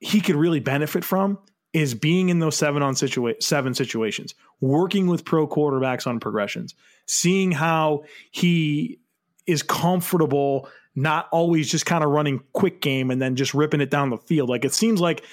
he 0.00 0.20
could 0.20 0.36
really 0.36 0.60
benefit 0.60 1.04
from 1.04 1.38
is 1.72 1.94
being 1.94 2.28
in 2.28 2.38
those 2.38 2.56
seven 2.56 2.82
on 2.82 2.94
situa- 2.94 3.42
seven 3.42 3.74
situations, 3.74 4.34
working 4.60 5.06
with 5.06 5.24
pro 5.24 5.46
quarterbacks 5.46 6.06
on 6.06 6.18
progressions, 6.18 6.74
seeing 7.06 7.52
how 7.52 8.04
he 8.30 8.98
is 9.46 9.62
comfortable 9.62 10.68
not 10.94 11.28
always 11.30 11.70
just 11.70 11.86
kind 11.86 12.02
of 12.02 12.10
running 12.10 12.42
quick 12.52 12.80
game 12.80 13.10
and 13.10 13.22
then 13.22 13.36
just 13.36 13.54
ripping 13.54 13.80
it 13.80 13.90
down 13.90 14.10
the 14.10 14.16
field. 14.16 14.48
Like 14.48 14.64
it 14.64 14.74
seems 14.74 15.00
like 15.00 15.24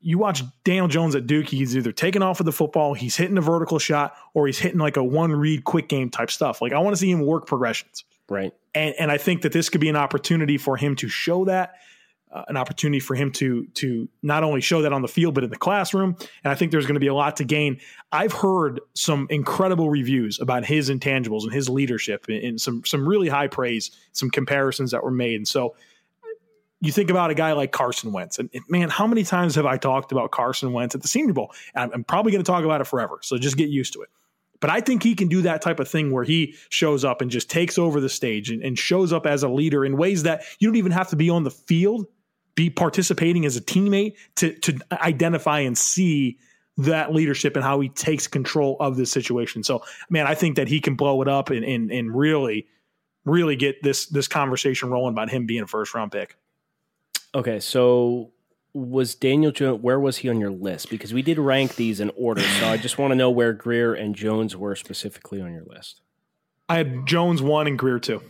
you 0.00 0.18
watch 0.18 0.42
Daniel 0.64 0.88
Jones 0.88 1.14
at 1.14 1.26
Duke, 1.26 1.48
he's 1.48 1.76
either 1.76 1.92
taking 1.92 2.22
off 2.22 2.38
with 2.38 2.46
the 2.46 2.52
football, 2.52 2.94
he's 2.94 3.16
hitting 3.16 3.38
a 3.38 3.42
vertical 3.42 3.78
shot, 3.78 4.16
or 4.34 4.46
he's 4.46 4.58
hitting 4.58 4.78
like 4.78 4.96
a 4.96 5.04
one 5.04 5.32
read 5.32 5.64
quick 5.64 5.88
game 5.88 6.10
type 6.10 6.30
stuff. 6.30 6.62
Like 6.62 6.72
I 6.72 6.78
want 6.78 6.96
to 6.96 7.00
see 7.00 7.10
him 7.10 7.20
work 7.20 7.46
progressions. 7.46 8.04
right. 8.28 8.52
And, 8.74 8.94
and 8.98 9.10
I 9.12 9.18
think 9.18 9.42
that 9.42 9.52
this 9.52 9.68
could 9.68 9.82
be 9.82 9.90
an 9.90 9.96
opportunity 9.96 10.56
for 10.56 10.78
him 10.78 10.96
to 10.96 11.08
show 11.08 11.44
that, 11.44 11.74
uh, 12.32 12.44
an 12.48 12.56
opportunity 12.56 13.00
for 13.00 13.14
him 13.14 13.30
to 13.32 13.66
to 13.74 14.08
not 14.22 14.42
only 14.42 14.60
show 14.60 14.82
that 14.82 14.92
on 14.92 15.02
the 15.02 15.08
field 15.08 15.34
but 15.34 15.44
in 15.44 15.50
the 15.50 15.56
classroom. 15.56 16.16
And 16.44 16.50
I 16.50 16.54
think 16.54 16.72
there's 16.72 16.86
going 16.86 16.94
to 16.94 17.00
be 17.00 17.08
a 17.08 17.14
lot 17.14 17.36
to 17.36 17.44
gain. 17.44 17.78
I've 18.10 18.32
heard 18.32 18.80
some 18.94 19.26
incredible 19.30 19.90
reviews 19.90 20.40
about 20.40 20.64
his 20.64 20.90
intangibles 20.90 21.42
and 21.42 21.52
his 21.52 21.68
leadership, 21.68 22.26
and, 22.28 22.42
and 22.42 22.60
some 22.60 22.84
some 22.84 23.08
really 23.08 23.28
high 23.28 23.48
praise, 23.48 23.90
some 24.12 24.30
comparisons 24.30 24.90
that 24.92 25.02
were 25.02 25.10
made. 25.10 25.36
And 25.36 25.48
so 25.48 25.74
you 26.80 26.90
think 26.90 27.10
about 27.10 27.30
a 27.30 27.34
guy 27.34 27.52
like 27.52 27.70
Carson 27.70 28.12
Wentz, 28.12 28.38
and 28.38 28.50
man, 28.68 28.88
how 28.88 29.06
many 29.06 29.22
times 29.22 29.54
have 29.54 29.66
I 29.66 29.76
talked 29.76 30.10
about 30.10 30.32
Carson 30.32 30.72
Wentz 30.72 30.94
at 30.94 31.02
the 31.02 31.08
Senior 31.08 31.32
Bowl? 31.32 31.52
I'm, 31.74 31.92
I'm 31.92 32.04
probably 32.04 32.32
going 32.32 32.42
to 32.42 32.50
talk 32.50 32.64
about 32.64 32.80
it 32.80 32.88
forever. 32.88 33.18
So 33.22 33.38
just 33.38 33.56
get 33.56 33.68
used 33.68 33.92
to 33.92 34.02
it. 34.02 34.08
But 34.58 34.70
I 34.70 34.80
think 34.80 35.02
he 35.02 35.16
can 35.16 35.26
do 35.26 35.42
that 35.42 35.60
type 35.60 35.80
of 35.80 35.88
thing 35.88 36.12
where 36.12 36.22
he 36.22 36.54
shows 36.70 37.04
up 37.04 37.20
and 37.20 37.30
just 37.30 37.50
takes 37.50 37.78
over 37.78 38.00
the 38.00 38.08
stage 38.08 38.48
and, 38.48 38.62
and 38.62 38.78
shows 38.78 39.12
up 39.12 39.26
as 39.26 39.42
a 39.42 39.48
leader 39.48 39.84
in 39.84 39.96
ways 39.96 40.22
that 40.22 40.44
you 40.60 40.68
don't 40.68 40.76
even 40.76 40.92
have 40.92 41.08
to 41.08 41.16
be 41.16 41.28
on 41.30 41.42
the 41.42 41.50
field, 41.50 42.06
be 42.54 42.70
participating 42.70 43.44
as 43.46 43.56
a 43.56 43.60
teammate 43.60 44.16
to 44.36 44.54
to 44.60 44.78
identify 44.92 45.60
and 45.60 45.76
see 45.76 46.38
that 46.78 47.12
leadership 47.12 47.54
and 47.54 47.64
how 47.64 47.80
he 47.80 47.88
takes 47.90 48.26
control 48.26 48.76
of 48.80 48.96
this 48.96 49.10
situation. 49.10 49.62
So, 49.62 49.84
man, 50.08 50.26
I 50.26 50.34
think 50.34 50.56
that 50.56 50.68
he 50.68 50.80
can 50.80 50.94
blow 50.94 51.22
it 51.22 51.28
up 51.28 51.50
and 51.50 51.64
and, 51.64 51.90
and 51.90 52.14
really, 52.14 52.66
really 53.24 53.56
get 53.56 53.82
this 53.82 54.06
this 54.06 54.28
conversation 54.28 54.90
rolling 54.90 55.12
about 55.12 55.30
him 55.30 55.46
being 55.46 55.62
a 55.62 55.66
first 55.66 55.94
round 55.94 56.12
pick. 56.12 56.36
Okay, 57.34 57.60
so 57.60 58.32
was 58.74 59.14
Daniel 59.14 59.52
Jones? 59.52 59.82
Where 59.82 60.00
was 60.00 60.18
he 60.18 60.28
on 60.28 60.38
your 60.38 60.50
list? 60.50 60.90
Because 60.90 61.12
we 61.12 61.22
did 61.22 61.38
rank 61.38 61.76
these 61.76 62.00
in 62.00 62.10
order, 62.16 62.42
so 62.42 62.66
I 62.66 62.76
just 62.76 62.98
want 62.98 63.12
to 63.12 63.14
know 63.14 63.30
where 63.30 63.52
Grier 63.52 63.94
and 63.94 64.14
Jones 64.14 64.56
were 64.56 64.76
specifically 64.76 65.40
on 65.40 65.52
your 65.52 65.64
list. 65.64 66.00
I 66.68 66.76
had 66.76 67.06
Jones 67.06 67.42
one 67.42 67.66
and 67.66 67.78
Grier 67.78 67.98
two. 67.98 68.22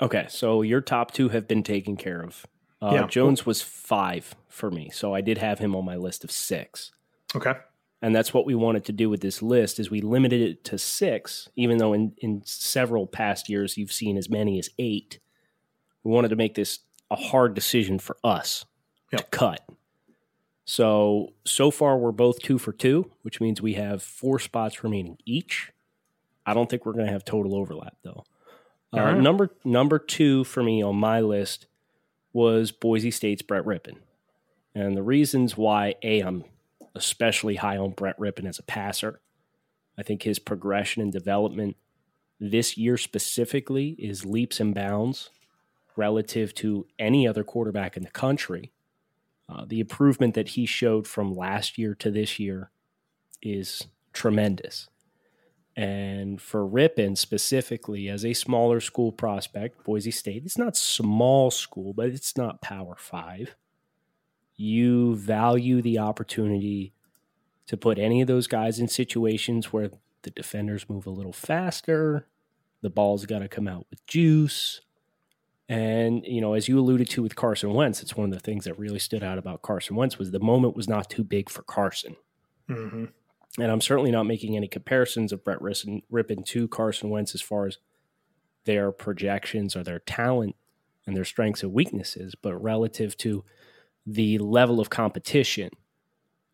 Okay, 0.00 0.26
so 0.28 0.62
your 0.62 0.80
top 0.80 1.12
two 1.12 1.28
have 1.28 1.46
been 1.46 1.62
taken 1.62 1.96
care 1.96 2.22
of. 2.22 2.46
Uh, 2.82 2.90
Yeah. 2.94 3.06
Jones 3.06 3.44
was 3.44 3.60
five 3.62 4.34
for 4.48 4.70
me, 4.70 4.90
so 4.90 5.14
I 5.14 5.20
did 5.20 5.38
have 5.38 5.58
him 5.58 5.74
on 5.76 5.84
my 5.84 5.96
list 5.96 6.24
of 6.24 6.30
six, 6.30 6.90
Okay. 7.34 7.54
and 8.00 8.14
that's 8.14 8.32
what 8.32 8.46
we 8.46 8.54
wanted 8.54 8.84
to 8.86 8.92
do 8.92 9.10
with 9.10 9.20
this 9.20 9.42
list. 9.42 9.78
Is 9.78 9.90
we 9.90 10.00
limited 10.00 10.40
it 10.40 10.64
to 10.64 10.78
six, 10.78 11.48
even 11.56 11.78
though 11.78 11.92
in 11.92 12.14
in 12.18 12.42
several 12.44 13.06
past 13.06 13.48
years 13.48 13.76
you've 13.76 13.92
seen 13.92 14.16
as 14.16 14.28
many 14.30 14.58
as 14.58 14.70
eight. 14.78 15.18
We 16.04 16.10
wanted 16.12 16.28
to 16.28 16.36
make 16.36 16.54
this 16.54 16.78
a 17.10 17.16
hard 17.16 17.52
decision 17.54 17.98
for 17.98 18.16
us 18.24 18.64
to 19.14 19.22
cut. 19.24 19.60
So 20.64 21.34
so 21.44 21.70
far 21.70 21.98
we're 21.98 22.12
both 22.12 22.38
two 22.40 22.58
for 22.58 22.72
two, 22.72 23.10
which 23.22 23.40
means 23.40 23.60
we 23.60 23.74
have 23.74 24.02
four 24.02 24.38
spots 24.38 24.82
remaining 24.84 25.18
each. 25.26 25.72
I 26.46 26.54
don't 26.54 26.70
think 26.70 26.86
we're 26.86 26.92
going 26.94 27.06
to 27.06 27.12
have 27.12 27.24
total 27.24 27.54
overlap 27.54 27.96
though. 28.02 28.24
Uh, 28.96 29.00
right. 29.02 29.18
Number 29.20 29.50
number 29.64 29.98
two 29.98 30.44
for 30.44 30.62
me 30.62 30.82
on 30.82 30.96
my 30.96 31.20
list 31.20 31.66
was 32.32 32.70
Boise 32.70 33.10
State's 33.10 33.42
Brett 33.42 33.64
Rypien, 33.64 33.96
and 34.74 34.96
the 34.96 35.02
reasons 35.02 35.56
why 35.56 35.94
a 36.02 36.20
I'm 36.20 36.44
especially 36.94 37.56
high 37.56 37.76
on 37.76 37.90
Brett 37.90 38.18
Rypien 38.18 38.48
as 38.48 38.58
a 38.58 38.64
passer. 38.64 39.20
I 39.98 40.02
think 40.02 40.22
his 40.22 40.38
progression 40.38 41.02
and 41.02 41.12
development 41.12 41.76
this 42.40 42.76
year 42.76 42.96
specifically 42.96 43.90
is 43.98 44.24
leaps 44.24 44.60
and 44.60 44.74
bounds 44.74 45.30
relative 45.96 46.54
to 46.54 46.86
any 46.98 47.28
other 47.28 47.44
quarterback 47.44 47.96
in 47.96 48.02
the 48.02 48.10
country. 48.10 48.72
Uh, 49.48 49.64
the 49.66 49.80
improvement 49.80 50.34
that 50.34 50.50
he 50.50 50.64
showed 50.64 51.06
from 51.06 51.34
last 51.34 51.76
year 51.76 51.94
to 51.94 52.10
this 52.10 52.38
year 52.38 52.70
is 53.42 53.86
tremendous. 54.12 54.88
And 55.80 56.42
for 56.42 56.68
Rypien 56.68 57.16
specifically, 57.16 58.10
as 58.10 58.22
a 58.22 58.34
smaller 58.34 58.80
school 58.80 59.12
prospect, 59.12 59.82
Boise 59.82 60.10
State, 60.10 60.42
it's 60.44 60.58
not 60.58 60.76
small 60.76 61.50
school, 61.50 61.94
but 61.94 62.08
it's 62.08 62.36
not 62.36 62.60
Power 62.60 62.96
Five. 62.98 63.56
You 64.56 65.14
value 65.14 65.80
the 65.80 65.98
opportunity 65.98 66.92
to 67.66 67.78
put 67.78 67.98
any 67.98 68.20
of 68.20 68.28
those 68.28 68.46
guys 68.46 68.78
in 68.78 68.88
situations 68.88 69.72
where 69.72 69.90
the 70.20 70.28
defenders 70.28 70.86
move 70.86 71.06
a 71.06 71.10
little 71.10 71.32
faster, 71.32 72.26
the 72.82 72.90
ball's 72.90 73.24
got 73.24 73.38
to 73.38 73.48
come 73.48 73.66
out 73.66 73.86
with 73.88 74.04
juice. 74.06 74.82
And, 75.66 76.26
you 76.26 76.42
know, 76.42 76.52
as 76.52 76.68
you 76.68 76.78
alluded 76.78 77.08
to 77.08 77.22
with 77.22 77.36
Carson 77.36 77.72
Wentz, 77.72 78.02
it's 78.02 78.14
one 78.14 78.30
of 78.30 78.34
the 78.34 78.40
things 78.40 78.66
that 78.66 78.78
really 78.78 78.98
stood 78.98 79.22
out 79.24 79.38
about 79.38 79.62
Carson 79.62 79.96
Wentz 79.96 80.18
was 80.18 80.30
the 80.30 80.40
moment 80.40 80.76
was 80.76 80.90
not 80.90 81.08
too 81.08 81.24
big 81.24 81.48
for 81.48 81.62
Carson. 81.62 82.16
Mm-hmm. 82.68 83.06
And 83.58 83.70
I'm 83.70 83.80
certainly 83.80 84.10
not 84.10 84.26
making 84.26 84.56
any 84.56 84.68
comparisons 84.68 85.32
of 85.32 85.44
Brett 85.44 85.58
Rypien, 85.60 86.46
to 86.46 86.68
Carson 86.68 87.10
Wentz 87.10 87.34
as 87.34 87.42
far 87.42 87.66
as 87.66 87.78
their 88.64 88.92
projections 88.92 89.74
or 89.74 89.82
their 89.82 89.98
talent 89.98 90.54
and 91.06 91.16
their 91.16 91.24
strengths 91.24 91.62
and 91.62 91.72
weaknesses, 91.72 92.34
but 92.40 92.54
relative 92.56 93.16
to 93.18 93.44
the 94.06 94.38
level 94.38 94.80
of 94.80 94.90
competition, 94.90 95.70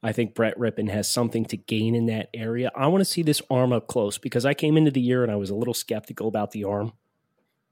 I 0.03 0.13
think 0.13 0.35
Brett 0.35 0.59
Rypien 0.59 0.91
has 0.91 1.11
something 1.11 1.45
to 1.47 1.57
gain 1.57 1.95
in 1.95 2.07
that 2.07 2.31
area. 2.33 2.71
I 2.75 2.87
want 2.87 3.01
to 3.01 3.05
see 3.05 3.23
this 3.23 3.43
arm 3.51 3.73
up 3.73 3.89
close 3.89 4.19
because 4.19 4.47
I 4.47 4.55
came 4.55 4.77
into 4.77 4.91
the 4.91 5.01
year 5.01 5.23
and 5.23 5.33
I 5.33 5.37
was 5.37 5.51
a 5.51 5.55
little 5.55 5.75
skeptical 5.75 6.29
about 6.29 6.53
the 6.53 6.65
arm, 6.65 6.93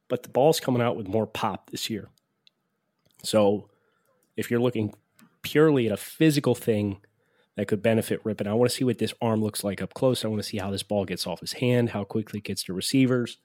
but 0.08 0.22
the 0.22 0.28
ball's 0.28 0.60
coming 0.60 0.82
out 0.82 0.96
with 0.96 1.08
more 1.08 1.26
pop 1.26 1.70
this 1.70 1.88
year. 1.88 2.08
So 3.22 3.70
if 4.36 4.50
you're 4.50 4.60
looking 4.60 4.94
purely 5.42 5.86
at 5.86 5.92
a 5.92 5.96
physical 5.96 6.54
thing 6.54 7.00
that 7.56 7.68
could 7.68 7.82
benefit 7.82 8.22
Rypien, 8.24 8.46
I 8.46 8.54
want 8.54 8.70
to 8.70 8.76
see 8.76 8.84
what 8.84 8.98
this 8.98 9.14
arm 9.22 9.42
looks 9.42 9.62
like 9.62 9.80
up 9.80 9.94
close. 9.94 10.24
I 10.24 10.28
want 10.28 10.42
to 10.42 10.48
see 10.48 10.58
how 10.58 10.70
this 10.70 10.82
ball 10.82 11.04
gets 11.04 11.26
off 11.26 11.40
his 11.40 11.54
hand, 11.54 11.90
how 11.90 12.04
quickly 12.04 12.38
it 12.38 12.44
gets 12.44 12.64
to 12.64 12.72
receivers. 12.72 13.38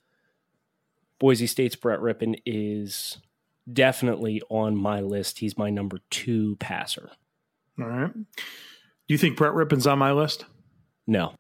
Boise 1.19 1.47
State's 1.47 1.75
Brett 1.75 1.99
Rypien 1.99 2.41
is 2.45 3.17
definitely 3.71 4.41
on 4.49 4.75
my 4.75 5.01
list. 5.01 5.39
He's 5.39 5.57
my 5.57 5.69
number 5.69 5.99
two 6.09 6.55
passer. 6.57 7.11
All 7.79 7.87
right. 7.87 8.13
Do 8.13 8.25
you 9.13 9.17
think 9.17 9.37
Brett 9.37 9.53
Rypien's 9.53 9.87
on 9.87 9.99
my 9.99 10.11
list? 10.11 10.45
No. 11.05 11.33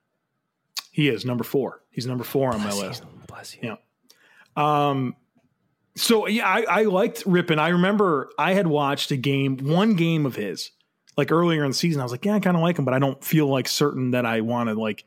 He 0.91 1.07
is 1.07 1.25
number 1.25 1.43
four. 1.43 1.81
He's 1.91 2.05
number 2.05 2.23
four 2.23 2.51
on 2.53 2.59
my 2.59 2.71
Bless 2.71 2.81
list. 2.81 3.03
Bless 3.27 3.55
you. 3.55 3.61
Yeah. 3.63 4.89
Um, 4.89 5.15
so 5.95 6.27
yeah, 6.27 6.47
I, 6.47 6.61
I 6.63 6.83
liked 6.83 7.23
Rypien. 7.25 7.59
I 7.59 7.69
remember 7.69 8.29
I 8.37 8.53
had 8.53 8.67
watched 8.67 9.11
a 9.11 9.17
game, 9.17 9.57
one 9.57 9.95
game 9.95 10.25
of 10.25 10.35
his, 10.35 10.71
like 11.19 11.31
earlier 11.31 11.63
in 11.63 11.71
the 11.71 11.75
season. 11.75 12.01
I 12.01 12.03
was 12.03 12.11
like, 12.11 12.25
yeah, 12.25 12.33
I 12.33 12.39
kind 12.39 12.57
of 12.57 12.63
like 12.63 12.79
him, 12.79 12.85
but 12.85 12.93
I 12.93 12.99
don't 12.99 13.23
feel 13.23 13.47
like 13.47 13.67
certain 13.67 14.11
that 14.11 14.25
I 14.25 14.41
want 14.41 14.69
to 14.69 14.75
like 14.75 15.05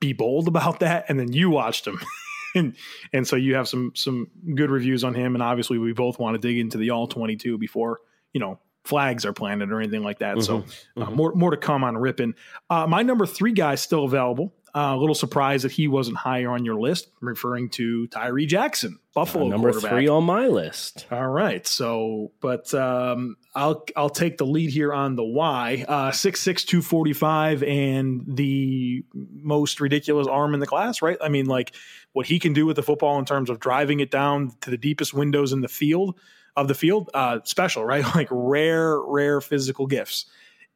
be 0.00 0.12
bold 0.12 0.48
about 0.54 0.80
that. 0.80 1.06
And 1.08 1.18
then 1.18 1.32
you 1.32 1.48
watched 1.48 1.86
him. 1.86 1.98
and 2.54 2.76
and 3.12 3.26
so 3.26 3.36
you 3.36 3.54
have 3.54 3.68
some 3.68 3.92
some 3.94 4.28
good 4.54 4.70
reviews 4.70 5.04
on 5.04 5.14
him. 5.14 5.34
And 5.34 5.42
obviously 5.42 5.78
we 5.78 5.92
both 5.92 6.18
want 6.18 6.34
to 6.34 6.38
dig 6.38 6.58
into 6.58 6.76
the 6.76 6.90
all 6.90 7.06
twenty 7.06 7.36
two 7.36 7.56
before, 7.56 8.00
you 8.32 8.40
know, 8.40 8.58
flags 8.84 9.24
are 9.24 9.32
planted 9.32 9.70
or 9.70 9.80
anything 9.80 10.02
like 10.02 10.18
that. 10.18 10.42
So 10.42 10.64
uh, 10.96 11.10
more 11.10 11.32
more 11.34 11.50
to 11.50 11.56
come 11.56 11.84
on 11.84 11.94
Rypien. 11.94 12.34
Uh, 12.68 12.86
my 12.86 13.02
number 13.02 13.24
three 13.24 13.52
guy 13.52 13.74
is 13.74 13.80
still 13.80 14.04
available. 14.04 14.52
Uh, 14.74 14.94
a 14.94 14.96
little 14.96 15.14
surprised 15.14 15.64
that 15.64 15.72
he 15.72 15.88
wasn't 15.88 16.16
higher 16.16 16.50
on 16.50 16.64
your 16.64 16.80
list, 16.80 17.08
referring 17.20 17.68
to 17.70 18.06
Tyree 18.08 18.46
Jackson, 18.46 18.98
Buffalo 19.14 19.46
Uh, 19.46 19.48
number 19.48 19.72
three 19.72 20.06
on 20.06 20.24
my 20.24 20.46
list. 20.46 21.06
All 21.10 21.28
right. 21.28 21.66
So, 21.66 22.30
but 22.40 22.72
um, 22.74 23.36
I'll 23.54 23.84
I'll 23.96 24.10
take 24.10 24.38
the 24.38 24.46
lead 24.46 24.70
here 24.70 24.92
on 24.92 25.16
the 25.16 25.24
why. 25.24 25.84
Uh, 25.88 26.12
six 26.12 26.40
six 26.40 26.64
two 26.64 26.82
forty 26.82 27.12
five 27.12 27.62
and 27.62 28.24
the 28.26 29.04
most 29.14 29.80
ridiculous 29.80 30.28
arm 30.28 30.54
in 30.54 30.60
the 30.60 30.66
class, 30.66 31.02
right? 31.02 31.18
I 31.20 31.28
mean, 31.28 31.46
like 31.46 31.74
what 32.12 32.26
he 32.26 32.38
can 32.38 32.52
do 32.52 32.66
with 32.66 32.76
the 32.76 32.82
football 32.82 33.18
in 33.18 33.24
terms 33.24 33.50
of 33.50 33.58
driving 33.58 34.00
it 34.00 34.10
down 34.10 34.52
to 34.60 34.70
the 34.70 34.78
deepest 34.78 35.12
windows 35.14 35.52
in 35.52 35.60
the 35.60 35.68
field 35.68 36.18
of 36.56 36.68
the 36.68 36.74
field, 36.74 37.10
uh, 37.14 37.38
special, 37.44 37.84
right? 37.84 38.04
Like 38.14 38.28
rare, 38.30 39.00
rare 39.00 39.40
physical 39.40 39.86
gifts, 39.86 40.26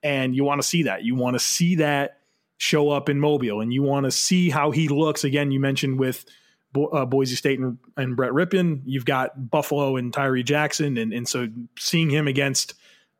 and 0.02 0.34
you 0.34 0.42
want 0.44 0.60
to 0.62 0.66
see 0.66 0.84
that. 0.84 1.04
You 1.04 1.14
want 1.14 1.34
to 1.34 1.40
see 1.40 1.76
that 1.76 2.18
show 2.58 2.90
up 2.90 3.08
in 3.08 3.20
Mobile, 3.20 3.60
and 3.60 3.72
you 3.72 3.82
want 3.82 4.04
to 4.04 4.10
see 4.10 4.50
how 4.50 4.70
he 4.70 4.88
looks. 4.88 5.24
Again, 5.24 5.50
you 5.50 5.60
mentioned 5.60 5.98
with 5.98 6.24
Bo- 6.72 6.88
uh, 6.88 7.04
Boise 7.04 7.36
State 7.36 7.58
and, 7.58 7.78
and 7.96 8.16
Brett 8.16 8.32
Rypien. 8.32 8.82
You've 8.84 9.04
got 9.04 9.50
Buffalo 9.50 9.96
and 9.96 10.12
Tyree 10.12 10.42
Jackson, 10.42 10.96
and 10.96 11.12
and 11.12 11.28
so 11.28 11.48
seeing 11.78 12.10
him 12.10 12.28
against 12.28 12.74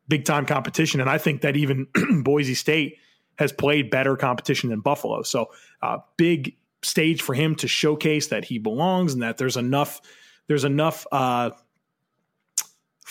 big 0.07 0.25
time 0.25 0.45
competition, 0.45 1.01
and 1.01 1.09
I 1.09 1.17
think 1.17 1.41
that 1.41 1.55
even 1.55 1.87
Boise 2.23 2.55
State 2.55 2.97
has 3.37 3.51
played 3.51 3.89
better 3.89 4.15
competition 4.15 4.69
than 4.69 4.79
Buffalo. 4.79 5.21
So 5.23 5.51
uh, 5.81 5.99
big 6.17 6.55
stage 6.83 7.21
for 7.21 7.33
him 7.33 7.55
to 7.55 7.67
showcase 7.67 8.27
that 8.27 8.45
he 8.45 8.59
belongs 8.59 9.13
and 9.13 9.23
that 9.23 9.37
there's 9.37 9.57
enough 9.57 10.01
there's 10.47 10.63
enough 10.63 11.07
uh, 11.11 11.49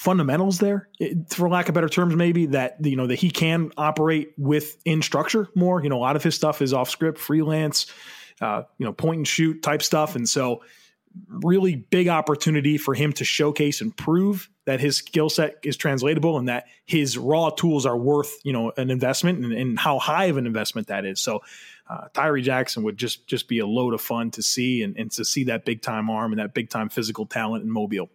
fundamentals 0.04 0.58
there, 0.58 0.88
for 1.30 1.48
lack 1.48 1.68
of 1.68 1.74
better 1.74 1.88
terms, 1.88 2.14
maybe 2.14 2.46
that 2.46 2.76
you 2.84 2.94
know 2.94 3.06
that 3.06 3.16
he 3.16 3.30
can 3.30 3.72
operate 3.76 4.34
within 4.36 5.00
structure 5.00 5.48
more. 5.54 5.82
You 5.82 5.88
know, 5.88 5.96
a 5.96 6.04
lot 6.04 6.14
of 6.14 6.22
his 6.22 6.34
stuff 6.34 6.60
is 6.60 6.74
off 6.74 6.90
script, 6.90 7.18
freelance, 7.18 7.86
uh, 8.40 8.64
you 8.76 8.84
know, 8.84 8.92
point 8.92 9.18
and 9.18 9.28
shoot 9.28 9.62
type 9.62 9.82
stuff, 9.82 10.14
and 10.14 10.28
so 10.28 10.62
really 11.28 11.76
big 11.76 12.08
opportunity 12.08 12.76
for 12.76 12.92
him 12.92 13.12
to 13.14 13.24
showcase 13.24 13.80
and 13.80 13.96
prove 13.96 14.50
that 14.66 14.80
his 14.80 14.96
skill 14.96 15.30
set 15.30 15.56
is 15.62 15.76
translatable 15.76 16.38
and 16.38 16.48
that 16.48 16.66
his 16.84 17.16
raw 17.16 17.50
tools 17.50 17.86
are 17.86 17.96
worth 17.96 18.34
you 18.44 18.52
know 18.52 18.72
an 18.76 18.90
investment 18.90 19.42
and, 19.42 19.52
and 19.52 19.78
how 19.78 19.98
high 19.98 20.26
of 20.26 20.36
an 20.36 20.46
investment 20.46 20.88
that 20.88 21.06
is. 21.06 21.18
So 21.18 21.40
uh, 21.88 22.08
Tyree 22.12 22.42
Jackson 22.42 22.82
would 22.82 22.98
just 22.98 23.26
just 23.26 23.48
be 23.48 23.58
a 23.60 23.66
load 23.66 23.94
of 23.94 24.02
fun 24.02 24.32
to 24.32 24.42
see 24.42 24.82
and, 24.82 24.98
and 24.98 25.10
to 25.12 25.24
see 25.24 25.44
that 25.44 25.64
big 25.64 25.80
time 25.80 26.10
arm 26.10 26.32
and 26.32 26.40
that 26.40 26.52
big 26.52 26.68
time 26.68 26.90
physical 26.90 27.24
talent 27.24 27.64
in 27.64 27.70
Mobile. 27.70 28.10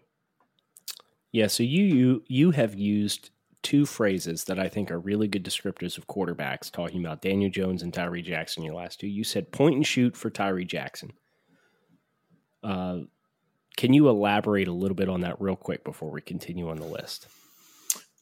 Yeah, 1.32 1.48
so 1.48 1.64
you 1.64 1.84
you 1.84 2.24
you 2.28 2.52
have 2.52 2.74
used 2.76 3.30
two 3.62 3.86
phrases 3.86 4.46
that 4.46 4.60
I 4.60 4.68
think 4.68 4.90
are 4.90 5.00
really 5.00 5.28
good 5.28 5.44
descriptors 5.44 5.98
of 5.98 6.08
quarterbacks, 6.08 6.72
talking 6.72 7.04
about 7.04 7.22
Daniel 7.22 7.52
Jones 7.52 7.84
and 7.84 7.94
Tyree 7.94 8.22
Jackson. 8.22 8.64
Your 8.64 8.76
last 8.76 9.00
two, 9.00 9.08
you 9.08 9.24
said 9.24 9.52
point 9.52 9.76
and 9.76 9.86
shoot 9.86 10.16
for 10.16 10.30
Tyree 10.30 10.66
Jackson. 10.66 11.14
Uh, 12.64 13.00
can 13.78 13.94
you 13.94 14.10
elaborate 14.10 14.68
a 14.68 14.74
little 14.74 14.96
bit 14.96 15.10
on 15.10 15.22
that 15.22 15.40
real 15.40 15.56
quick 15.56 15.84
before 15.84 16.10
we 16.10 16.22
continue 16.22 16.70
on 16.70 16.78
the 16.78 16.86
list? 16.86 17.28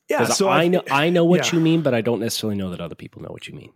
Yeah, 0.10 0.26
so 0.26 0.48
I, 0.48 0.64
I 0.64 0.68
know 0.68 0.84
I 0.90 1.10
know 1.10 1.26
what 1.26 1.48
yeah. 1.48 1.58
you 1.58 1.60
mean, 1.60 1.82
but 1.82 1.94
I 1.94 2.02
don't 2.02 2.20
necessarily 2.20 2.58
know 2.58 2.70
that 2.72 2.82
other 2.82 2.96
people 2.96 3.22
know 3.22 3.30
what 3.30 3.48
you 3.48 3.56
mean. 3.56 3.74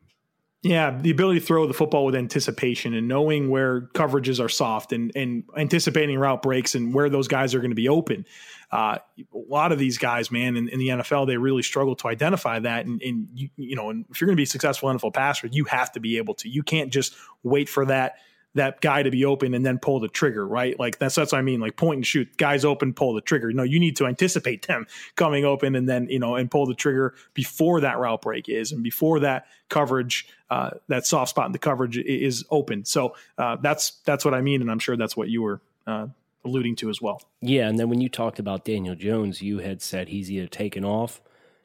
Yeah, 0.63 0.95
the 0.95 1.09
ability 1.09 1.39
to 1.39 1.45
throw 1.45 1.65
the 1.65 1.73
football 1.73 2.05
with 2.05 2.13
anticipation 2.13 2.93
and 2.93 3.07
knowing 3.07 3.49
where 3.49 3.81
coverages 3.95 4.43
are 4.43 4.49
soft 4.49 4.93
and 4.93 5.11
and 5.15 5.43
anticipating 5.57 6.19
route 6.19 6.43
breaks 6.43 6.75
and 6.75 6.93
where 6.93 7.09
those 7.09 7.27
guys 7.27 7.55
are 7.55 7.59
going 7.59 7.71
to 7.71 7.75
be 7.75 7.89
open. 7.89 8.27
Uh, 8.71 8.99
a 9.33 9.37
lot 9.49 9.71
of 9.71 9.79
these 9.79 9.97
guys, 9.97 10.31
man, 10.31 10.55
in, 10.55 10.69
in, 10.69 10.79
the 10.79 10.87
NFL, 10.89 11.27
they 11.27 11.35
really 11.35 11.63
struggle 11.63 11.93
to 11.93 12.07
identify 12.07 12.57
that. 12.59 12.85
And, 12.85 13.01
and 13.01 13.27
you, 13.33 13.49
you 13.57 13.75
know, 13.75 13.89
and 13.89 14.05
if 14.09 14.21
you're 14.21 14.27
going 14.27 14.35
to 14.35 14.39
be 14.39 14.43
a 14.43 14.47
successful 14.47 14.87
NFL 14.87 15.13
passer, 15.13 15.47
you 15.47 15.65
have 15.65 15.91
to 15.91 15.99
be 15.99 16.17
able 16.17 16.35
to. 16.35 16.47
You 16.47 16.63
can't 16.63 16.93
just 16.93 17.13
wait 17.43 17.67
for 17.67 17.85
that 17.87 18.15
that 18.55 18.81
guy 18.81 19.01
to 19.01 19.12
be 19.12 19.24
open 19.24 19.53
and 19.53 19.65
then 19.65 19.79
pull 19.79 20.00
the 20.00 20.08
trigger, 20.08 20.46
right? 20.46 20.77
Like 20.79 20.98
that's 20.98 21.15
that's 21.15 21.31
what 21.31 21.39
I 21.39 21.41
mean. 21.41 21.60
Like 21.60 21.77
point 21.77 21.98
and 21.98 22.08
shoot, 22.08 22.36
guys 22.38 22.65
open, 22.65 22.93
pull 22.93 23.13
the 23.13 23.22
trigger. 23.22 23.51
No, 23.53 23.63
you 23.63 23.79
need 23.79 23.96
to 23.98 24.08
anticipate 24.08 24.67
them 24.67 24.88
coming 25.15 25.46
open 25.46 25.75
and 25.75 25.88
then 25.88 26.08
you 26.10 26.20
know 26.20 26.36
and 26.36 26.51
pull 26.51 26.65
the 26.65 26.75
trigger 26.75 27.13
before 27.34 27.81
that 27.81 27.98
route 27.98 28.22
break 28.22 28.50
is 28.50 28.72
and 28.72 28.84
before 28.84 29.20
that 29.22 29.46
coverage, 29.70 30.27
uh, 30.50 30.72
that 30.89 31.05
soft 31.05 31.29
spot 31.29 31.46
in 31.46 31.51
the 31.53 31.60
coverage 31.60 31.98
is 31.98 32.43
open. 32.51 32.84
So 32.86 33.15
uh, 33.38 33.58
that's 33.62 34.01
that's 34.05 34.25
what 34.25 34.34
I 34.34 34.41
mean, 34.41 34.62
and 34.62 34.70
I'm 34.70 34.79
sure 34.79 34.98
that's 34.98 35.15
what 35.15 35.29
you 35.29 35.41
were 35.41 35.62
uh, 35.88 36.08
alluding 36.43 36.75
to 36.77 36.89
as 36.89 37.01
well. 37.01 37.22
Yeah, 37.41 37.67
and 37.70 37.79
then 37.79 37.89
when 37.89 38.01
you 38.01 38.10
talked 38.10 38.39
about 38.39 38.65
Daniel 38.65 38.96
Jones, 38.96 39.41
you 39.41 39.60
had 39.60 39.81
said 39.81 40.10
he's 40.10 40.29
either 40.29 40.48
taken 40.48 40.84
off, 40.84 41.22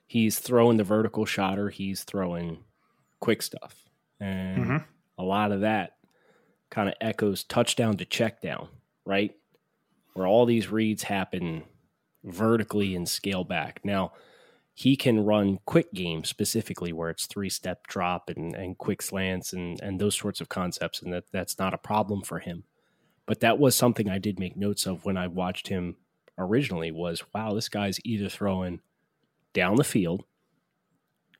he's 0.07 0.39
throwing 0.39 0.77
the 0.77 0.85
vertical 0.85 1.27
shot, 1.27 1.59
or 1.59 1.71
he's 1.71 2.05
throwing 2.05 2.59
quick 3.19 3.43
stuff, 3.43 3.75
and 4.21 4.63
mm-hmm. 4.65 4.77
a 5.19 5.23
lot 5.25 5.51
of 5.51 5.63
that 5.63 5.96
kind 6.71 6.89
of 6.89 6.95
echoes 7.01 7.45
touchdown 7.45 7.97
to 7.99 8.05
check 8.05 8.41
down, 8.41 8.69
right? 9.05 9.35
Where 10.15 10.27
all 10.27 10.47
these 10.47 10.71
reads 10.71 11.05
happen 11.05 11.65
vertically 12.25 12.95
and 12.95 13.09
scale 13.09 13.45
back. 13.45 13.81
Now, 13.85 14.13
he 14.75 14.95
can 14.95 15.25
run 15.25 15.59
quick 15.65 15.93
games 15.95 16.29
specifically 16.29 16.93
where 16.93 17.09
it's 17.09 17.27
three 17.27 17.49
step 17.49 17.87
drop 17.87 18.29
and, 18.29 18.55
and 18.55 18.77
quick 18.77 19.01
slants 19.01 19.53
and, 19.55 19.81
and 19.81 19.99
those 19.99 20.17
sorts 20.17 20.41
of 20.41 20.51
concepts, 20.51 21.01
and 21.01 21.13
that, 21.13 21.25
that's 21.33 21.59
not 21.59 21.73
a 21.73 21.79
problem 21.79 22.23
for 22.23 22.41
him. 22.41 22.65
But 23.25 23.41
that 23.41 23.59
was 23.59 23.75
something 23.75 24.09
I 24.09 24.19
did 24.19 24.39
make 24.39 24.57
notes 24.57 24.87
of 24.87 25.05
when 25.05 25.17
I 25.17 25.29
watched 25.29 25.69
him 25.69 25.97
originally 26.39 26.91
was 26.91 27.23
wow, 27.35 27.55
this 27.55 27.69
guy's 27.69 27.99
either 28.05 28.29
throwing 28.29 28.81
down 29.55 29.77
the 29.77 29.85
field 29.85 30.25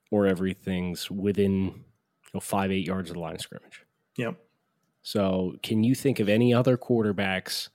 or 0.09 0.25
everything's 0.25 1.11
within 1.11 1.65
you 1.65 2.33
know, 2.33 2.39
five, 2.39 2.71
eight 2.71 2.87
yards 2.87 3.09
of 3.09 3.15
the 3.15 3.21
line 3.21 3.35
of 3.35 3.41
scrimmage. 3.41 3.85
Yep. 4.17 4.35
So, 5.07 5.55
can 5.63 5.85
you 5.85 5.95
think 5.95 6.19
of 6.19 6.27
any 6.27 6.53
other 6.53 6.75
quarterbacks 6.75 7.69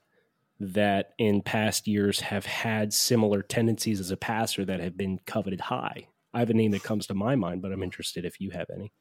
that 0.59 1.13
in 1.17 1.41
past 1.41 1.87
years 1.87 2.19
have 2.19 2.45
had 2.45 2.93
similar 2.93 3.41
tendencies 3.41 3.99
as 3.99 4.11
a 4.11 4.17
passer 4.17 4.63
that 4.65 4.79
have 4.79 4.95
been 4.95 5.19
coveted 5.25 5.61
high? 5.61 6.09
I 6.31 6.41
have 6.41 6.51
a 6.51 6.53
name 6.53 6.69
that 6.71 6.83
comes 6.83 7.07
to 7.07 7.15
my 7.15 7.35
mind, 7.35 7.63
but 7.63 7.71
I'm 7.71 7.81
interested 7.81 8.23
if 8.23 8.39
you 8.39 8.51
have 8.51 8.67
any. 8.71 8.93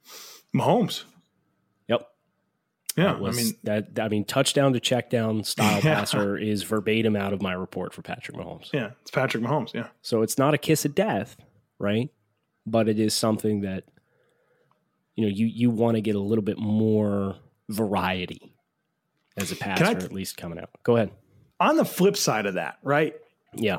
Mahomes. 0.57 1.05
Yep. 1.89 2.09
Yeah, 2.97 3.19
was, 3.19 3.37
I 3.37 3.43
mean 3.43 3.53
that. 3.65 4.01
I 4.01 4.09
mean, 4.09 4.25
touchdown 4.25 4.73
to 4.73 4.81
check 4.81 5.11
down 5.11 5.45
style 5.45 5.81
yeah. 5.85 5.97
passer 5.97 6.39
is 6.39 6.63
verbatim 6.63 7.17
out 7.17 7.35
of 7.35 7.43
my 7.43 7.53
report 7.53 7.93
for 7.93 8.01
Patrick 8.01 8.39
Mahomes. 8.39 8.73
Yeah, 8.73 8.93
it's 9.03 9.11
Patrick 9.11 9.45
Mahomes. 9.45 9.75
Yeah. 9.75 9.89
So 10.01 10.23
it's 10.23 10.39
not 10.39 10.55
a 10.55 10.59
kiss 10.59 10.87
of 10.87 10.95
death, 10.95 11.37
right? 11.79 12.09
But 12.65 12.89
it 12.89 12.99
is 12.99 13.13
something 13.13 13.61
that 13.61 13.85
you 15.17 15.27
know 15.27 15.31
you 15.31 15.45
you 15.45 15.69
want 15.69 15.97
to 15.97 16.01
get 16.01 16.15
a 16.15 16.21
little 16.21 16.43
bit 16.43 16.57
more 16.57 17.37
variety 17.73 18.55
as 19.37 19.53
a 19.53 19.57
passer, 19.57 19.85
at 19.85 20.13
least 20.13 20.37
coming 20.37 20.59
out. 20.59 20.71
Go 20.83 20.97
ahead. 20.97 21.11
On 21.61 21.77
the 21.77 21.85
flip 21.85 22.17
side 22.17 22.47
of 22.47 22.55
that, 22.55 22.79
right? 22.83 23.15
Yeah. 23.55 23.79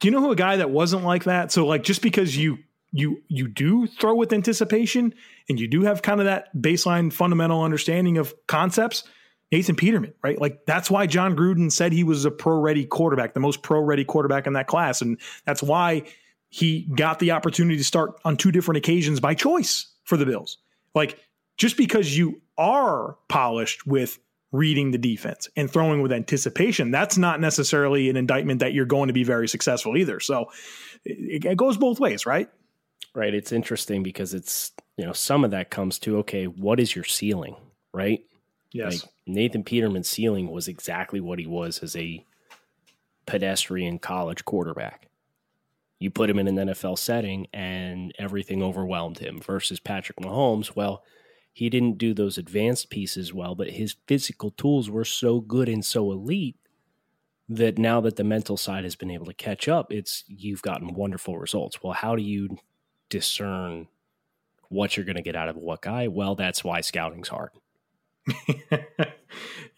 Do 0.00 0.08
you 0.08 0.10
know 0.10 0.20
who 0.20 0.30
a 0.30 0.36
guy 0.36 0.56
that 0.56 0.70
wasn't 0.70 1.04
like 1.04 1.24
that? 1.24 1.50
So 1.52 1.66
like 1.66 1.82
just 1.82 2.02
because 2.02 2.36
you 2.36 2.58
you 2.92 3.22
you 3.28 3.48
do 3.48 3.86
throw 3.86 4.14
with 4.14 4.32
anticipation 4.32 5.14
and 5.48 5.60
you 5.60 5.68
do 5.68 5.82
have 5.82 6.02
kind 6.02 6.20
of 6.20 6.26
that 6.26 6.54
baseline 6.56 7.12
fundamental 7.12 7.62
understanding 7.62 8.18
of 8.18 8.34
concepts, 8.46 9.04
Nathan 9.52 9.76
Peterman, 9.76 10.14
right? 10.22 10.40
Like 10.40 10.64
that's 10.66 10.90
why 10.90 11.06
Jon 11.06 11.36
Gruden 11.36 11.70
said 11.70 11.92
he 11.92 12.04
was 12.04 12.24
a 12.24 12.30
pro 12.30 12.58
ready 12.58 12.84
quarterback, 12.84 13.34
the 13.34 13.40
most 13.40 13.62
pro 13.62 13.80
ready 13.80 14.04
quarterback 14.04 14.46
in 14.46 14.54
that 14.54 14.66
class. 14.66 15.02
And 15.02 15.18
that's 15.44 15.62
why 15.62 16.04
he 16.48 16.88
got 16.94 17.18
the 17.18 17.32
opportunity 17.32 17.76
to 17.76 17.84
start 17.84 18.18
on 18.24 18.36
two 18.36 18.52
different 18.52 18.78
occasions 18.78 19.20
by 19.20 19.34
choice 19.34 19.86
for 20.04 20.16
the 20.16 20.24
Bills. 20.24 20.58
Like 20.94 21.18
just 21.56 21.76
because 21.76 22.16
you 22.16 22.40
are 22.58 23.16
polished 23.28 23.86
with 23.86 24.18
reading 24.50 24.90
the 24.90 24.98
defense 24.98 25.48
and 25.56 25.70
throwing 25.70 26.02
with 26.02 26.12
anticipation, 26.12 26.90
that's 26.90 27.18
not 27.18 27.40
necessarily 27.40 28.08
an 28.08 28.16
indictment 28.16 28.60
that 28.60 28.72
you're 28.72 28.86
going 28.86 29.08
to 29.08 29.12
be 29.12 29.24
very 29.24 29.48
successful 29.48 29.96
either. 29.96 30.20
So 30.20 30.50
it, 31.04 31.44
it 31.44 31.56
goes 31.56 31.76
both 31.76 32.00
ways, 32.00 32.26
right? 32.26 32.48
Right. 33.14 33.34
It's 33.34 33.52
interesting 33.52 34.02
because 34.02 34.34
it's, 34.34 34.72
you 34.96 35.04
know, 35.04 35.12
some 35.12 35.44
of 35.44 35.50
that 35.52 35.70
comes 35.70 35.98
to, 36.00 36.18
okay, 36.18 36.46
what 36.46 36.80
is 36.80 36.94
your 36.94 37.04
ceiling, 37.04 37.56
right? 37.92 38.24
Yes. 38.72 39.02
Like 39.02 39.12
Nathan 39.26 39.64
Peterman's 39.64 40.08
ceiling 40.08 40.50
was 40.50 40.68
exactly 40.68 41.20
what 41.20 41.38
he 41.38 41.46
was 41.46 41.78
as 41.82 41.96
a 41.96 42.24
pedestrian 43.26 43.98
college 43.98 44.44
quarterback. 44.44 45.08
You 45.98 46.10
put 46.10 46.30
him 46.30 46.38
in 46.38 46.46
an 46.46 46.68
NFL 46.68 46.98
setting 46.98 47.48
and 47.52 48.12
everything 48.18 48.62
overwhelmed 48.62 49.18
him 49.18 49.40
versus 49.40 49.80
Patrick 49.80 50.18
Mahomes. 50.18 50.76
Well, 50.76 51.02
he 51.52 51.68
didn't 51.68 51.98
do 51.98 52.14
those 52.14 52.38
advanced 52.38 52.90
pieces 52.90 53.34
well, 53.34 53.54
but 53.54 53.70
his 53.70 53.96
physical 54.06 54.50
tools 54.50 54.90
were 54.90 55.04
so 55.04 55.40
good 55.40 55.68
and 55.68 55.84
so 55.84 56.12
elite 56.12 56.56
that 57.48 57.78
now 57.78 58.00
that 58.00 58.16
the 58.16 58.24
mental 58.24 58.56
side 58.56 58.84
has 58.84 58.94
been 58.94 59.10
able 59.10 59.26
to 59.26 59.34
catch 59.34 59.68
up, 59.68 59.92
it's 59.92 60.24
you've 60.28 60.62
gotten 60.62 60.94
wonderful 60.94 61.38
results. 61.38 61.82
Well, 61.82 61.94
how 61.94 62.14
do 62.14 62.22
you 62.22 62.58
discern 63.08 63.88
what 64.68 64.96
you're 64.96 65.06
going 65.06 65.16
to 65.16 65.22
get 65.22 65.36
out 65.36 65.48
of 65.48 65.56
what 65.56 65.82
guy? 65.82 66.08
Well, 66.08 66.34
that's 66.34 66.62
why 66.62 66.80
scouting's 66.82 67.28
hard. 67.28 67.50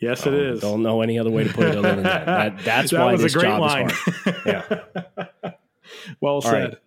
yes, 0.01 0.27
um, 0.27 0.35
it 0.35 0.41
is. 0.41 0.61
Don't 0.61 0.83
know 0.83 1.03
any 1.03 1.19
other 1.19 1.31
way 1.31 1.45
to 1.45 1.53
put 1.53 1.69
it 1.69 1.77
other 1.77 1.95
than 1.95 2.03
that. 2.03 2.27
that 2.27 2.65
that's 2.65 2.91
that 2.91 3.05
why 3.05 3.17
this 3.17 3.35
job 3.35 3.61
line. 3.61 3.91
is 3.91 3.97
hard. 3.97 4.37
Yeah. 4.45 5.51
well 6.21 6.41
said. 6.41 6.79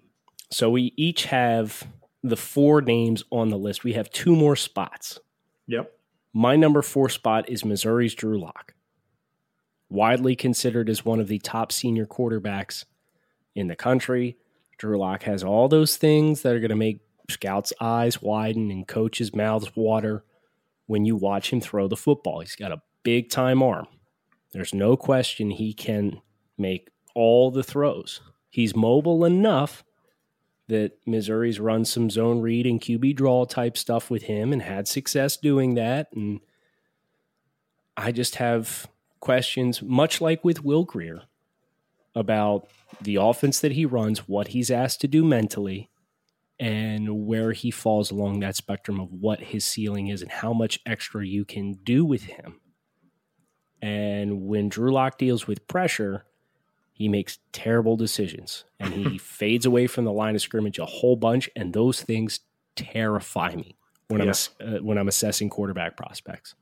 So 0.51 0.69
we 0.69 0.93
each 0.97 1.25
have 1.25 1.87
the 2.23 2.37
four 2.37 2.81
names 2.81 3.23
on 3.31 3.49
the 3.49 3.57
list. 3.57 3.83
We 3.83 3.93
have 3.93 4.09
two 4.09 4.35
more 4.35 4.55
spots. 4.55 5.19
Yep. 5.67 5.91
My 6.33 6.55
number 6.55 6.81
four 6.81 7.09
spot 7.09 7.49
is 7.49 7.63
Missouri's 7.63 8.15
Drew 8.15 8.39
Lock, 8.39 8.73
widely 9.89 10.35
considered 10.35 10.89
as 10.89 11.05
one 11.05 11.19
of 11.19 11.27
the 11.27 11.39
top 11.39 11.71
senior 11.71 12.05
quarterbacks 12.05 12.85
in 13.55 13.67
the 13.67 13.75
country. 13.75 14.37
Drew 14.77 14.97
Lock 14.97 15.23
has 15.23 15.43
all 15.43 15.67
those 15.67 15.97
things 15.97 16.41
that 16.41 16.55
are 16.55 16.59
going 16.59 16.69
to 16.69 16.75
make 16.75 17.01
scouts' 17.29 17.73
eyes 17.79 18.21
widen 18.21 18.71
and 18.71 18.87
coaches' 18.87 19.35
mouths 19.35 19.75
water 19.75 20.23
when 20.87 21.05
you 21.05 21.15
watch 21.15 21.51
him 21.53 21.61
throw 21.61 21.87
the 21.87 21.95
football. 21.95 22.39
He's 22.39 22.55
got 22.55 22.71
a 22.71 22.81
big 23.03 23.29
time 23.29 23.61
arm. 23.61 23.87
There's 24.53 24.73
no 24.73 24.97
question 24.97 25.51
he 25.51 25.73
can 25.73 26.21
make 26.57 26.89
all 27.15 27.51
the 27.51 27.63
throws. 27.63 28.21
He's 28.49 28.75
mobile 28.75 29.25
enough 29.25 29.83
that 30.73 30.91
Missouri's 31.05 31.59
run 31.59 31.85
some 31.85 32.09
zone 32.09 32.41
read 32.41 32.65
and 32.65 32.81
QB 32.81 33.15
draw 33.15 33.45
type 33.45 33.77
stuff 33.77 34.09
with 34.11 34.23
him 34.23 34.51
and 34.51 34.61
had 34.61 34.87
success 34.87 35.37
doing 35.37 35.75
that. 35.75 36.11
And 36.13 36.41
I 37.95 38.11
just 38.11 38.35
have 38.35 38.87
questions, 39.19 39.81
much 39.81 40.19
like 40.19 40.43
with 40.43 40.63
Will 40.63 40.83
Grier, 40.83 41.21
about 42.15 42.67
the 43.01 43.15
offense 43.15 43.59
that 43.61 43.71
he 43.71 43.85
runs, 43.85 44.27
what 44.27 44.49
he's 44.49 44.69
asked 44.69 45.01
to 45.01 45.07
do 45.07 45.23
mentally, 45.23 45.89
and 46.59 47.25
where 47.25 47.51
he 47.51 47.71
falls 47.71 48.11
along 48.11 48.39
that 48.39 48.55
spectrum 48.55 48.99
of 48.99 49.11
what 49.11 49.39
his 49.39 49.65
ceiling 49.65 50.07
is 50.07 50.21
and 50.21 50.31
how 50.31 50.53
much 50.53 50.79
extra 50.85 51.25
you 51.25 51.45
can 51.45 51.73
do 51.83 52.05
with 52.05 52.23
him. 52.23 52.59
And 53.81 54.47
when 54.47 54.69
Drew 54.69 54.93
Lock 54.93 55.17
deals 55.17 55.47
with 55.47 55.67
pressure, 55.67 56.25
he 56.93 57.09
makes 57.09 57.39
terrible 57.51 57.97
decisions 57.97 58.65
and 58.79 58.93
he 58.93 59.17
fades 59.19 59.65
away 59.65 59.87
from 59.87 60.05
the 60.05 60.11
line 60.11 60.35
of 60.35 60.41
scrimmage 60.41 60.77
a 60.77 60.85
whole 60.85 61.15
bunch. 61.15 61.49
And 61.55 61.73
those 61.73 62.01
things 62.01 62.41
terrify 62.75 63.55
me 63.55 63.75
when 64.07 64.21
I'm 64.21 64.29
uh, 64.29 64.79
when 64.79 64.97
I'm 64.97 65.07
assessing 65.07 65.49
quarterback 65.49 65.97
prospects. 65.97 66.55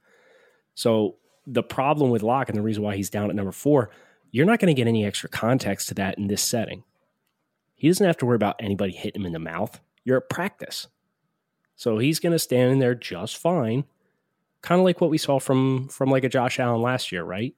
So 0.74 1.17
the 1.46 1.63
problem 1.63 2.12
with 2.12 2.24
Lock 2.24 2.48
and 2.50 2.58
the 2.58 2.62
reason 2.62 2.82
why 2.82 2.96
he's 2.96 3.10
down 3.10 3.30
at 3.30 3.36
number 3.36 3.52
four, 3.52 3.89
you're 4.32 4.46
not 4.46 4.60
going 4.60 4.74
to 4.74 4.80
get 4.80 4.88
any 4.88 5.06
extra 5.06 5.30
context 5.30 5.89
to 5.89 5.94
that 5.96 6.17
in 6.17 6.28
this 6.28 6.41
setting. 6.41 6.84
He 7.76 7.88
doesn't 7.88 8.06
have 8.06 8.17
to 8.17 8.26
worry 8.26 8.36
about 8.36 8.56
anybody 8.60 8.94
hitting 8.94 9.22
him 9.22 9.26
in 9.26 9.34
the 9.34 9.39
mouth. 9.39 9.82
You're 10.06 10.17
at 10.17 10.30
practice. 10.30 10.88
So 11.76 11.98
he's 11.98 12.20
going 12.20 12.32
to 12.32 12.39
stand 12.39 12.72
in 12.72 12.80
there 12.80 12.96
just 12.96 13.38
fine. 13.38 13.86
Kind 14.62 14.80
of 14.80 14.86
like 14.86 15.02
what 15.02 15.10
we 15.10 15.17
saw 15.17 15.39
from 15.39 15.88
from 15.89 16.10
like 16.10 16.24
a 16.24 16.30
Josh 16.30 16.60
Allen 16.60 16.82
last 16.82 17.12
year, 17.12 17.24
right? 17.24 17.56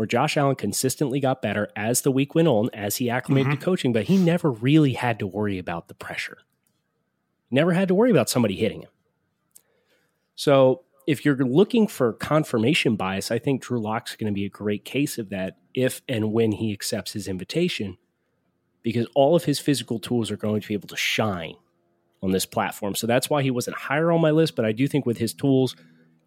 Where 0.00 0.06
Josh 0.06 0.38
Allen 0.38 0.56
consistently 0.56 1.20
got 1.20 1.42
better 1.42 1.68
as 1.76 2.00
the 2.00 2.10
week 2.10 2.34
went 2.34 2.48
on, 2.48 2.70
as 2.72 2.96
he 2.96 3.10
acclimated 3.10 3.52
mm-hmm. 3.52 3.58
to 3.58 3.64
coaching, 3.66 3.92
but 3.92 4.04
he 4.04 4.16
never 4.16 4.50
really 4.50 4.94
had 4.94 5.18
to 5.18 5.26
worry 5.26 5.58
about 5.58 5.88
the 5.88 5.94
pressure. 5.94 6.38
Never 7.50 7.74
had 7.74 7.88
to 7.88 7.94
worry 7.94 8.10
about 8.10 8.30
somebody 8.30 8.56
hitting 8.56 8.80
him. 8.80 8.88
So 10.36 10.84
if 11.06 11.22
you're 11.22 11.36
looking 11.36 11.86
for 11.86 12.14
confirmation 12.14 12.96
bias, 12.96 13.30
I 13.30 13.38
think 13.38 13.60
Drew 13.60 13.78
Lock's 13.78 14.16
going 14.16 14.32
to 14.32 14.34
be 14.34 14.46
a 14.46 14.48
great 14.48 14.86
case 14.86 15.18
of 15.18 15.28
that 15.28 15.58
if 15.74 16.00
and 16.08 16.32
when 16.32 16.52
he 16.52 16.72
accepts 16.72 17.12
his 17.12 17.28
invitation, 17.28 17.98
because 18.80 19.06
all 19.14 19.36
of 19.36 19.44
his 19.44 19.58
physical 19.58 19.98
tools 19.98 20.30
are 20.30 20.38
going 20.38 20.62
to 20.62 20.68
be 20.68 20.72
able 20.72 20.88
to 20.88 20.96
shine 20.96 21.56
on 22.22 22.30
this 22.30 22.46
platform. 22.46 22.94
So 22.94 23.06
that's 23.06 23.28
why 23.28 23.42
he 23.42 23.50
wasn't 23.50 23.76
higher 23.76 24.10
on 24.10 24.22
my 24.22 24.30
list. 24.30 24.56
But 24.56 24.64
I 24.64 24.72
do 24.72 24.88
think 24.88 25.04
with 25.04 25.18
his 25.18 25.34
tools, 25.34 25.76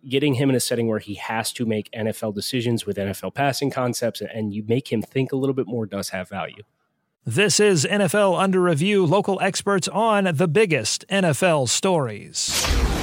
getting 0.07 0.35
him 0.35 0.49
in 0.49 0.55
a 0.55 0.59
setting 0.59 0.87
where 0.87 0.99
he 0.99 1.15
has 1.15 1.51
to 1.53 1.65
make 1.65 1.89
NFL 1.91 2.33
decisions 2.35 2.85
with 2.85 2.97
NFL 2.97 3.33
passing 3.33 3.69
concepts 3.71 4.21
and 4.21 4.53
you 4.53 4.63
make 4.67 4.91
him 4.91 5.01
think 5.01 5.31
a 5.31 5.35
little 5.35 5.53
bit 5.53 5.67
more 5.67 5.85
does 5.85 6.09
have 6.09 6.29
value. 6.29 6.63
This 7.25 7.59
is 7.59 7.85
NFL 7.85 8.37
Under 8.37 8.59
Review, 8.61 9.05
local 9.05 9.39
experts 9.41 9.87
on 9.87 10.25
the 10.35 10.47
biggest 10.47 11.07
NFL 11.07 11.69
stories. 11.69 13.02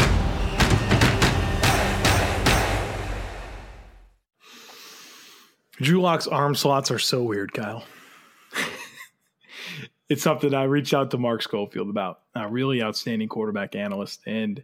Drew 5.81 6.01
Lock's 6.01 6.27
arm 6.27 6.55
slots 6.55 6.91
are 6.91 6.99
so 6.99 7.23
weird, 7.23 7.53
Kyle. 7.53 7.83
it's 10.09 10.21
something 10.21 10.53
I 10.53 10.63
reached 10.63 10.93
out 10.93 11.11
to 11.11 11.17
Mark 11.17 11.41
Schofield 11.41 11.89
about, 11.89 12.19
a 12.35 12.47
really 12.47 12.83
outstanding 12.83 13.27
quarterback 13.27 13.75
analyst. 13.75 14.21
And 14.25 14.63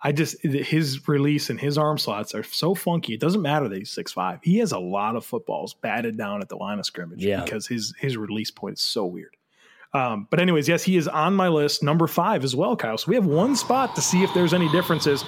I 0.00 0.12
just, 0.12 0.42
his 0.42 1.06
release 1.06 1.50
and 1.50 1.60
his 1.60 1.76
arm 1.76 1.98
slots 1.98 2.34
are 2.34 2.42
so 2.42 2.74
funky. 2.74 3.14
It 3.14 3.20
doesn't 3.20 3.42
matter 3.42 3.68
that 3.68 3.76
he's 3.76 3.90
six 3.90 4.12
five. 4.12 4.40
He 4.42 4.58
has 4.58 4.72
a 4.72 4.78
lot 4.78 5.16
of 5.16 5.24
footballs 5.24 5.74
batted 5.74 6.16
down 6.16 6.40
at 6.40 6.48
the 6.48 6.56
line 6.56 6.78
of 6.78 6.86
scrimmage 6.86 7.22
yeah. 7.22 7.42
because 7.42 7.66
his, 7.66 7.94
his 7.98 8.16
release 8.16 8.50
point 8.50 8.78
is 8.78 8.82
so 8.82 9.04
weird. 9.04 9.36
Um, 9.94 10.26
but 10.28 10.40
anyways, 10.40 10.68
yes, 10.68 10.82
he 10.82 10.96
is 10.96 11.06
on 11.06 11.34
my 11.34 11.46
list, 11.48 11.82
number 11.84 12.08
five 12.08 12.42
as 12.42 12.54
well, 12.56 12.74
Kyle. 12.74 12.98
So 12.98 13.08
we 13.08 13.14
have 13.14 13.26
one 13.26 13.54
spot 13.54 13.94
to 13.94 14.02
see 14.02 14.24
if 14.24 14.34
there's 14.34 14.52
any 14.52 14.68
differences. 14.70 15.24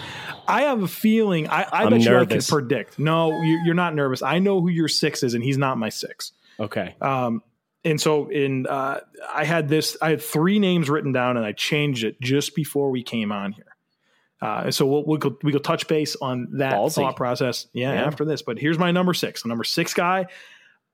I 0.48 0.62
have 0.62 0.82
a 0.82 0.88
feeling. 0.88 1.48
I, 1.48 1.66
I 1.70 1.84
bet 1.84 2.00
nervous. 2.00 2.06
you 2.06 2.18
I 2.18 2.24
can 2.24 2.42
predict. 2.42 2.98
No, 2.98 3.30
you're 3.64 3.74
not 3.74 3.94
nervous. 3.94 4.22
I 4.22 4.40
know 4.40 4.60
who 4.60 4.68
your 4.68 4.88
six 4.88 5.22
is, 5.22 5.34
and 5.34 5.44
he's 5.44 5.56
not 5.56 5.78
my 5.78 5.88
six. 5.88 6.32
Okay. 6.58 6.96
Um, 7.00 7.44
and 7.84 8.00
so 8.00 8.28
in 8.28 8.66
uh, 8.66 9.00
I 9.32 9.44
had 9.44 9.68
this. 9.68 9.96
I 10.02 10.10
had 10.10 10.20
three 10.20 10.58
names 10.58 10.90
written 10.90 11.12
down, 11.12 11.36
and 11.36 11.46
I 11.46 11.52
changed 11.52 12.02
it 12.02 12.20
just 12.20 12.56
before 12.56 12.90
we 12.90 13.04
came 13.04 13.30
on 13.30 13.52
here. 13.52 13.76
Uh, 14.42 14.70
so 14.72 14.84
we'll, 14.84 15.04
we'll 15.04 15.38
we 15.44 15.52
go 15.52 15.58
touch 15.58 15.86
base 15.86 16.16
on 16.16 16.48
that 16.58 16.74
Ballsy. 16.74 16.96
thought 16.96 17.16
process. 17.16 17.68
Yeah, 17.72 17.92
yeah, 17.92 18.04
after 18.04 18.24
this. 18.24 18.42
But 18.42 18.58
here's 18.58 18.78
my 18.80 18.90
number 18.90 19.14
six. 19.14 19.42
The 19.42 19.48
number 19.48 19.64
six 19.64 19.94
guy 19.94 20.26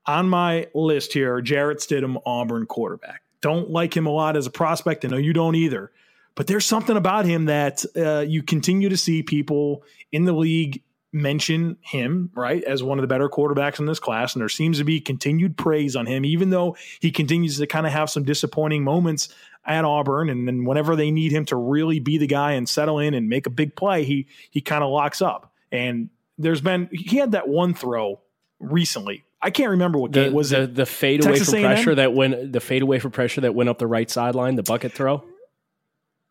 on 0.05 0.29
my 0.29 0.67
list 0.75 1.11
here: 1.11 1.41
Jarrett 1.41 1.79
Stidham, 1.79 2.21
Auburn 2.23 2.67
quarterback 2.67 3.23
don't 3.43 3.69
like 3.69 3.95
him 3.95 4.07
a 4.07 4.09
lot 4.09 4.35
as 4.35 4.47
a 4.47 4.49
prospect. 4.49 5.05
I 5.05 5.09
know 5.09 5.17
you 5.17 5.33
don't 5.33 5.55
either. 5.55 5.91
But 6.33 6.47
there's 6.47 6.65
something 6.65 6.97
about 6.97 7.25
him 7.25 7.45
that 7.45 7.85
uh, 7.95 8.21
you 8.21 8.41
continue 8.41 8.89
to 8.89 8.97
see 8.97 9.21
people 9.21 9.83
in 10.11 10.23
the 10.25 10.33
league 10.33 10.81
mention 11.11 11.77
him, 11.81 12.31
right, 12.33 12.63
as 12.63 12.81
one 12.81 12.97
of 12.97 13.03
the 13.03 13.07
better 13.07 13.29
quarterbacks 13.29 13.79
in 13.79 13.85
this 13.85 13.99
class. 13.99 14.33
And 14.33 14.41
there 14.41 14.49
seems 14.49 14.79
to 14.79 14.83
be 14.83 14.99
continued 14.99 15.57
praise 15.57 15.95
on 15.95 16.07
him, 16.07 16.25
even 16.25 16.49
though 16.49 16.75
he 17.01 17.11
continues 17.11 17.59
to 17.59 17.67
kind 17.67 17.85
of 17.85 17.91
have 17.91 18.09
some 18.09 18.23
disappointing 18.23 18.83
moments 18.83 19.29
at 19.65 19.85
Auburn. 19.85 20.29
And 20.29 20.47
then 20.47 20.65
whenever 20.65 20.95
they 20.95 21.11
need 21.11 21.31
him 21.31 21.45
to 21.45 21.55
really 21.55 21.99
be 21.99 22.17
the 22.17 22.25
guy 22.25 22.53
and 22.53 22.67
settle 22.67 22.97
in 22.97 23.13
and 23.13 23.29
make 23.29 23.45
a 23.45 23.51
big 23.51 23.75
play, 23.75 24.03
he 24.03 24.25
he 24.49 24.61
kind 24.61 24.83
of 24.83 24.89
locks 24.89 25.21
up. 25.21 25.53
And 25.71 26.09
there's 26.39 26.61
been 26.61 26.89
he 26.91 27.17
had 27.17 27.33
that 27.33 27.47
one 27.47 27.75
throw 27.75 28.21
recently 28.59 29.23
I 29.43 29.49
can't 29.49 29.71
remember 29.71 29.99
what 29.99 30.13
the, 30.13 30.23
game 30.23 30.33
was 30.33 30.51
the, 30.51 30.63
it. 30.63 30.75
The 30.75 30.85
fade 30.85 31.21
Texas 31.21 31.49
away 31.49 31.61
from 31.61 31.65
A&M? 31.65 31.75
pressure 31.75 31.95
that 31.95 32.13
went 32.13 32.53
the 32.53 32.61
fade 32.61 32.81
away 32.81 32.99
from 32.99 33.11
pressure 33.11 33.41
that 33.41 33.53
went 33.53 33.69
up 33.69 33.77
the 33.77 33.87
right 33.87 34.09
sideline, 34.09 34.55
the 34.55 34.63
bucket 34.63 34.93
throw. 34.93 35.23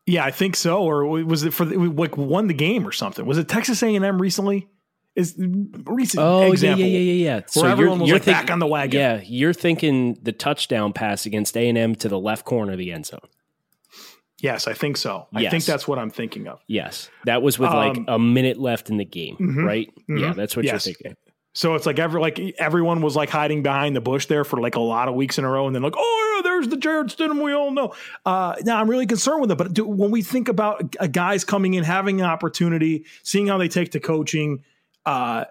Yeah, 0.05 0.25
I 0.25 0.31
think 0.31 0.55
so. 0.55 0.83
Or 0.83 1.05
was 1.05 1.43
it 1.43 1.53
for 1.53 1.63
the, 1.63 1.77
like 1.77 2.17
won 2.17 2.47
the 2.47 2.53
game 2.53 2.87
or 2.87 2.91
something? 2.91 3.25
Was 3.25 3.37
it 3.37 3.47
Texas 3.47 3.81
A 3.83 3.95
and 3.95 4.03
M 4.03 4.21
recently? 4.21 4.67
Is 5.15 5.35
recent 5.37 6.23
oh, 6.23 6.51
example? 6.51 6.83
yeah, 6.83 6.87
yeah, 6.87 7.13
yeah, 7.13 7.35
yeah. 7.35 7.41
So 7.45 7.67
everyone 7.67 7.99
was 7.99 8.09
you're 8.09 8.15
like 8.15 8.23
think, 8.23 8.37
back 8.37 8.49
on 8.49 8.57
the 8.57 8.65
wagon. 8.65 8.99
Yeah, 8.99 9.21
you're 9.23 9.53
thinking 9.53 10.17
the 10.23 10.31
touchdown 10.31 10.91
pass 10.91 11.27
against 11.27 11.55
A 11.55 11.69
and 11.69 11.77
M 11.77 11.93
to 11.97 12.09
the 12.09 12.19
left 12.19 12.45
corner 12.45 12.71
of 12.71 12.79
the 12.79 12.91
end 12.91 13.05
zone. 13.05 13.19
Yes, 14.41 14.67
I 14.67 14.73
think 14.73 14.97
so. 14.97 15.27
Yes. 15.31 15.47
I 15.47 15.49
think 15.51 15.65
that's 15.65 15.87
what 15.87 15.99
I'm 15.99 16.09
thinking 16.09 16.47
of. 16.47 16.59
Yes, 16.67 17.11
that 17.25 17.43
was 17.43 17.59
with 17.59 17.69
um, 17.69 17.75
like 17.75 17.97
a 18.07 18.17
minute 18.17 18.57
left 18.57 18.89
in 18.89 18.97
the 18.97 19.05
game, 19.05 19.35
mm-hmm, 19.35 19.63
right? 19.63 19.87
Mm-hmm, 19.95 20.17
yeah, 20.17 20.33
that's 20.33 20.55
what 20.55 20.65
yes. 20.65 20.71
you're 20.71 20.95
thinking. 20.95 21.15
So 21.53 21.75
it's 21.75 21.85
like 21.85 21.99
every 21.99 22.19
like 22.19 22.39
everyone 22.57 23.01
was 23.01 23.15
like 23.15 23.29
hiding 23.29 23.61
behind 23.61 23.95
the 23.95 24.01
bush 24.01 24.25
there 24.25 24.43
for 24.43 24.59
like 24.59 24.75
a 24.75 24.79
lot 24.79 25.07
of 25.07 25.13
weeks 25.13 25.37
in 25.37 25.45
a 25.45 25.49
row, 25.49 25.67
and 25.67 25.75
then 25.75 25.83
like, 25.83 25.93
oh 25.95 26.33
yeah, 26.35 26.41
there's 26.41 26.67
the 26.67 26.77
Jarrett 26.77 27.07
Stidham 27.07 27.43
we 27.43 27.53
all 27.53 27.69
know. 27.69 27.93
Uh, 28.25 28.55
now 28.63 28.79
I'm 28.79 28.89
really 28.89 29.05
concerned 29.05 29.41
with 29.41 29.51
it, 29.51 29.57
but 29.57 29.71
do, 29.71 29.87
when 29.87 30.09
we 30.09 30.23
think 30.23 30.49
about 30.49 30.95
a 30.99 31.07
guys 31.07 31.43
coming 31.43 31.75
in, 31.75 31.83
having 31.83 32.19
an 32.21 32.25
opportunity, 32.25 33.05
seeing 33.21 33.47
how 33.47 33.59
they 33.59 33.67
take 33.67 33.91
to 33.91 33.99
coaching, 33.99 34.63
uh, 35.05 35.45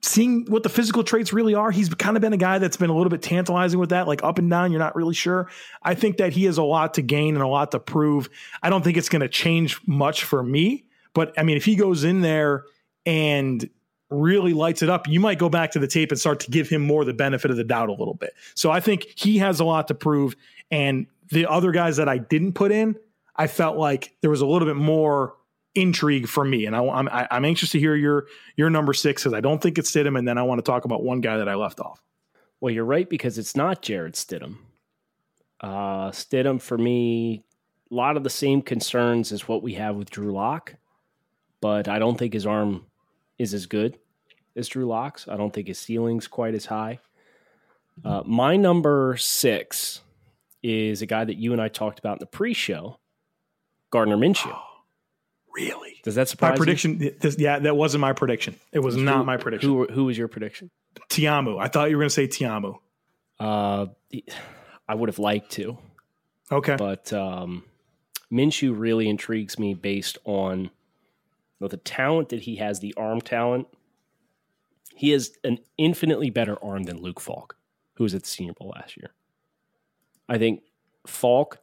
seeing 0.00 0.46
what 0.46 0.62
the 0.62 0.68
physical 0.68 1.02
traits 1.02 1.32
really 1.32 1.56
are, 1.56 1.72
he's 1.72 1.92
kind 1.94 2.16
of 2.16 2.20
been 2.20 2.32
a 2.32 2.38
guy 2.38 2.58
that's 2.58 2.76
been 2.76 2.90
a 2.90 2.94
little 2.94 3.10
bit 3.10 3.22
tantalizing 3.22 3.80
with 3.80 3.90
that, 3.90 4.06
like 4.06 4.22
up 4.22 4.38
and 4.38 4.48
down. 4.48 4.70
You're 4.70 4.78
not 4.78 4.94
really 4.94 5.14
sure. 5.14 5.48
I 5.82 5.96
think 5.96 6.18
that 6.18 6.32
he 6.32 6.44
has 6.44 6.56
a 6.56 6.62
lot 6.62 6.94
to 6.94 7.02
gain 7.02 7.34
and 7.34 7.42
a 7.42 7.48
lot 7.48 7.72
to 7.72 7.80
prove. 7.80 8.30
I 8.62 8.70
don't 8.70 8.84
think 8.84 8.96
it's 8.96 9.08
going 9.08 9.22
to 9.22 9.28
change 9.28 9.80
much 9.88 10.22
for 10.22 10.40
me, 10.40 10.84
but 11.14 11.36
I 11.36 11.42
mean, 11.42 11.56
if 11.56 11.64
he 11.64 11.74
goes 11.74 12.04
in 12.04 12.20
there 12.20 12.62
and 13.04 13.68
really 14.10 14.52
lights 14.52 14.82
it 14.82 14.90
up, 14.90 15.08
you 15.08 15.20
might 15.20 15.38
go 15.38 15.48
back 15.48 15.70
to 15.72 15.78
the 15.78 15.86
tape 15.86 16.10
and 16.10 16.20
start 16.20 16.40
to 16.40 16.50
give 16.50 16.68
him 16.68 16.82
more 16.82 17.04
the 17.04 17.14
benefit 17.14 17.50
of 17.50 17.56
the 17.56 17.64
doubt 17.64 17.88
a 17.88 17.92
little 17.92 18.14
bit. 18.14 18.34
So 18.54 18.70
I 18.70 18.80
think 18.80 19.06
he 19.16 19.38
has 19.38 19.60
a 19.60 19.64
lot 19.64 19.88
to 19.88 19.94
prove. 19.94 20.34
And 20.70 21.06
the 21.30 21.46
other 21.46 21.70
guys 21.72 21.96
that 21.96 22.08
I 22.08 22.18
didn't 22.18 22.54
put 22.54 22.72
in, 22.72 22.96
I 23.36 23.46
felt 23.46 23.76
like 23.76 24.14
there 24.20 24.30
was 24.30 24.40
a 24.40 24.46
little 24.46 24.66
bit 24.66 24.76
more 24.76 25.34
intrigue 25.74 26.26
for 26.26 26.44
me. 26.44 26.66
And 26.66 26.74
I, 26.74 26.82
am 26.82 27.08
I'm, 27.08 27.26
I'm 27.30 27.44
anxious 27.44 27.70
to 27.70 27.78
hear 27.78 27.94
your 27.94 28.26
your 28.56 28.70
number 28.70 28.92
six 28.92 29.22
because 29.22 29.34
I 29.34 29.40
don't 29.40 29.62
think 29.62 29.78
it's 29.78 29.90
Stidham. 29.90 30.18
And 30.18 30.26
then 30.26 30.38
I 30.38 30.42
want 30.42 30.58
to 30.58 30.68
talk 30.68 30.84
about 30.84 31.02
one 31.02 31.20
guy 31.20 31.36
that 31.36 31.48
I 31.48 31.54
left 31.54 31.80
off. 31.80 32.02
Well, 32.60 32.72
you're 32.72 32.84
right 32.84 33.08
because 33.08 33.38
it's 33.38 33.56
not 33.56 33.80
Jarrett 33.80 34.14
Stidham. 34.14 34.56
Uh, 35.60 36.10
Stidham 36.10 36.60
for 36.60 36.76
me, 36.76 37.44
a 37.90 37.94
lot 37.94 38.16
of 38.16 38.24
the 38.24 38.30
same 38.30 38.62
concerns 38.62 39.32
as 39.32 39.46
what 39.46 39.62
we 39.62 39.74
have 39.74 39.96
with 39.96 40.10
Drew 40.10 40.32
Lock, 40.32 40.74
but 41.60 41.88
I 41.88 41.98
don't 41.98 42.18
think 42.18 42.32
his 42.32 42.46
arm 42.46 42.86
is 43.40 43.54
as 43.54 43.64
good 43.64 43.98
as 44.54 44.68
Drew 44.68 44.84
Lock's. 44.84 45.26
I 45.26 45.36
don't 45.38 45.52
think 45.52 45.66
his 45.66 45.78
ceiling's 45.78 46.28
quite 46.28 46.54
as 46.54 46.66
high. 46.66 46.98
Uh, 48.04 48.22
my 48.26 48.56
number 48.56 49.16
six 49.18 50.02
is 50.62 51.00
a 51.00 51.06
guy 51.06 51.24
that 51.24 51.36
you 51.36 51.52
and 51.52 51.60
I 51.60 51.68
talked 51.68 51.98
about 51.98 52.16
in 52.16 52.18
the 52.20 52.26
pre-show, 52.26 52.98
Gardner 53.90 54.18
Minshew. 54.18 54.56
Really? 55.54 56.00
Does 56.02 56.16
that 56.16 56.28
surprise 56.28 56.52
My 56.52 56.56
prediction, 56.58 57.14
this, 57.18 57.36
yeah, 57.38 57.58
that 57.58 57.76
wasn't 57.76 58.02
my 58.02 58.12
prediction. 58.12 58.56
It 58.72 58.80
was 58.80 58.94
you? 58.94 59.04
not 59.04 59.24
my 59.24 59.38
prediction. 59.38 59.70
Who, 59.70 59.86
who 59.86 60.04
was 60.04 60.18
your 60.18 60.28
prediction? 60.28 60.70
Tiamu. 61.08 61.58
I 61.58 61.68
thought 61.68 61.88
you 61.88 61.96
were 61.96 62.02
going 62.02 62.10
to 62.10 62.14
say 62.14 62.28
Tiamu. 62.28 62.76
Uh, 63.38 63.86
I 64.86 64.94
would 64.94 65.08
have 65.08 65.18
liked 65.18 65.52
to. 65.52 65.78
Okay. 66.52 66.76
but 66.76 67.10
um, 67.12 67.64
Minshew 68.30 68.78
really 68.78 69.08
intrigues 69.08 69.58
me 69.58 69.72
based 69.72 70.18
on 70.24 70.70
know, 71.60 71.68
the 71.68 71.76
talent 71.76 72.30
that 72.30 72.42
he 72.42 72.56
has, 72.56 72.80
the 72.80 72.94
arm 72.96 73.20
talent. 73.20 73.68
He 74.94 75.10
has 75.10 75.32
an 75.44 75.58
infinitely 75.78 76.30
better 76.30 76.62
arm 76.62 76.84
than 76.84 77.00
Luke 77.00 77.20
Falk, 77.20 77.56
who 77.94 78.04
was 78.04 78.14
at 78.14 78.22
the 78.22 78.28
Senior 78.28 78.54
Bowl 78.54 78.72
last 78.76 78.96
year. 78.96 79.10
I 80.28 80.38
think 80.38 80.62
Falk 81.06 81.58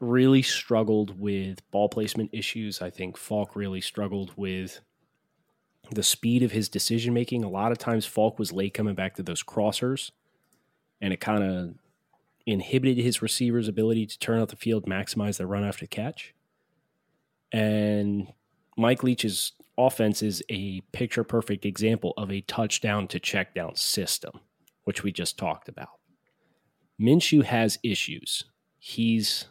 really 0.00 0.42
struggled 0.42 1.20
with 1.20 1.68
ball 1.70 1.88
placement 1.88 2.30
issues. 2.32 2.80
I 2.80 2.90
think 2.90 3.16
Falk 3.16 3.54
really 3.54 3.80
struggled 3.80 4.32
with 4.36 4.80
the 5.90 6.02
speed 6.02 6.42
of 6.42 6.52
his 6.52 6.68
decision 6.68 7.12
making. 7.12 7.44
A 7.44 7.50
lot 7.50 7.72
of 7.72 7.78
times, 7.78 8.06
Falk 8.06 8.38
was 8.38 8.52
late 8.52 8.74
coming 8.74 8.94
back 8.94 9.14
to 9.16 9.22
those 9.22 9.42
crossers, 9.42 10.10
and 11.00 11.12
it 11.12 11.20
kind 11.20 11.42
of 11.42 11.74
inhibited 12.46 12.98
his 12.98 13.22
receivers' 13.22 13.68
ability 13.68 14.06
to 14.06 14.18
turn 14.18 14.40
out 14.40 14.48
the 14.48 14.56
field, 14.56 14.86
maximize 14.86 15.36
their 15.36 15.46
run 15.46 15.64
after 15.64 15.86
catch. 15.86 16.34
And 17.52 18.32
Mike 18.80 19.02
Leach's 19.02 19.52
offense 19.76 20.22
is 20.22 20.42
a 20.48 20.80
picture 20.92 21.24
perfect 21.24 21.64
example 21.64 22.14
of 22.16 22.30
a 22.30 22.40
touchdown 22.42 23.06
to 23.08 23.20
check 23.20 23.54
down 23.54 23.76
system, 23.76 24.40
which 24.84 25.02
we 25.02 25.12
just 25.12 25.38
talked 25.38 25.68
about. 25.68 26.00
Minshew 27.00 27.44
has 27.44 27.78
issues. 27.82 28.44
He's 28.78 29.46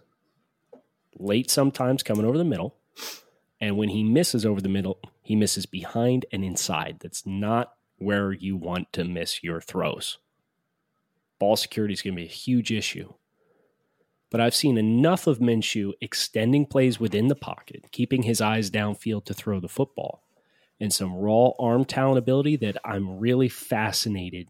late 1.17 1.49
sometimes 1.49 2.03
coming 2.03 2.25
over 2.25 2.37
the 2.37 2.43
middle. 2.43 2.75
And 3.61 3.77
when 3.77 3.89
he 3.89 4.03
misses 4.03 4.45
over 4.45 4.61
the 4.61 4.69
middle, 4.69 4.99
he 5.21 5.35
misses 5.35 5.65
behind 5.65 6.25
and 6.31 6.43
inside. 6.43 6.97
That's 6.99 7.25
not 7.25 7.73
where 7.97 8.31
you 8.31 8.55
want 8.55 8.93
to 8.93 9.03
miss 9.03 9.43
your 9.43 9.61
throws 9.61 10.17
ball 11.39 11.55
security 11.55 11.93
is 11.93 12.01
going 12.01 12.13
to 12.13 12.21
be 12.21 12.27
a 12.27 12.29
huge 12.29 12.71
issue. 12.71 13.13
But 14.29 14.41
I've 14.41 14.55
seen 14.55 14.77
enough 14.77 15.25
of 15.25 15.39
Minshew 15.39 15.93
extending 16.01 16.65
plays 16.65 16.99
within 16.99 17.27
the 17.27 17.35
pocket, 17.35 17.85
keeping 17.91 18.23
his 18.23 18.41
eyes 18.41 18.69
downfield 18.69 19.25
to 19.25 19.33
throw 19.33 19.59
the 19.59 19.67
football, 19.67 20.23
and 20.79 20.93
some 20.93 21.15
raw 21.15 21.51
arm 21.59 21.83
talent 21.85 22.19
ability 22.19 22.55
that 22.57 22.77
I'm 22.85 23.19
really 23.19 23.49
fascinated 23.49 24.47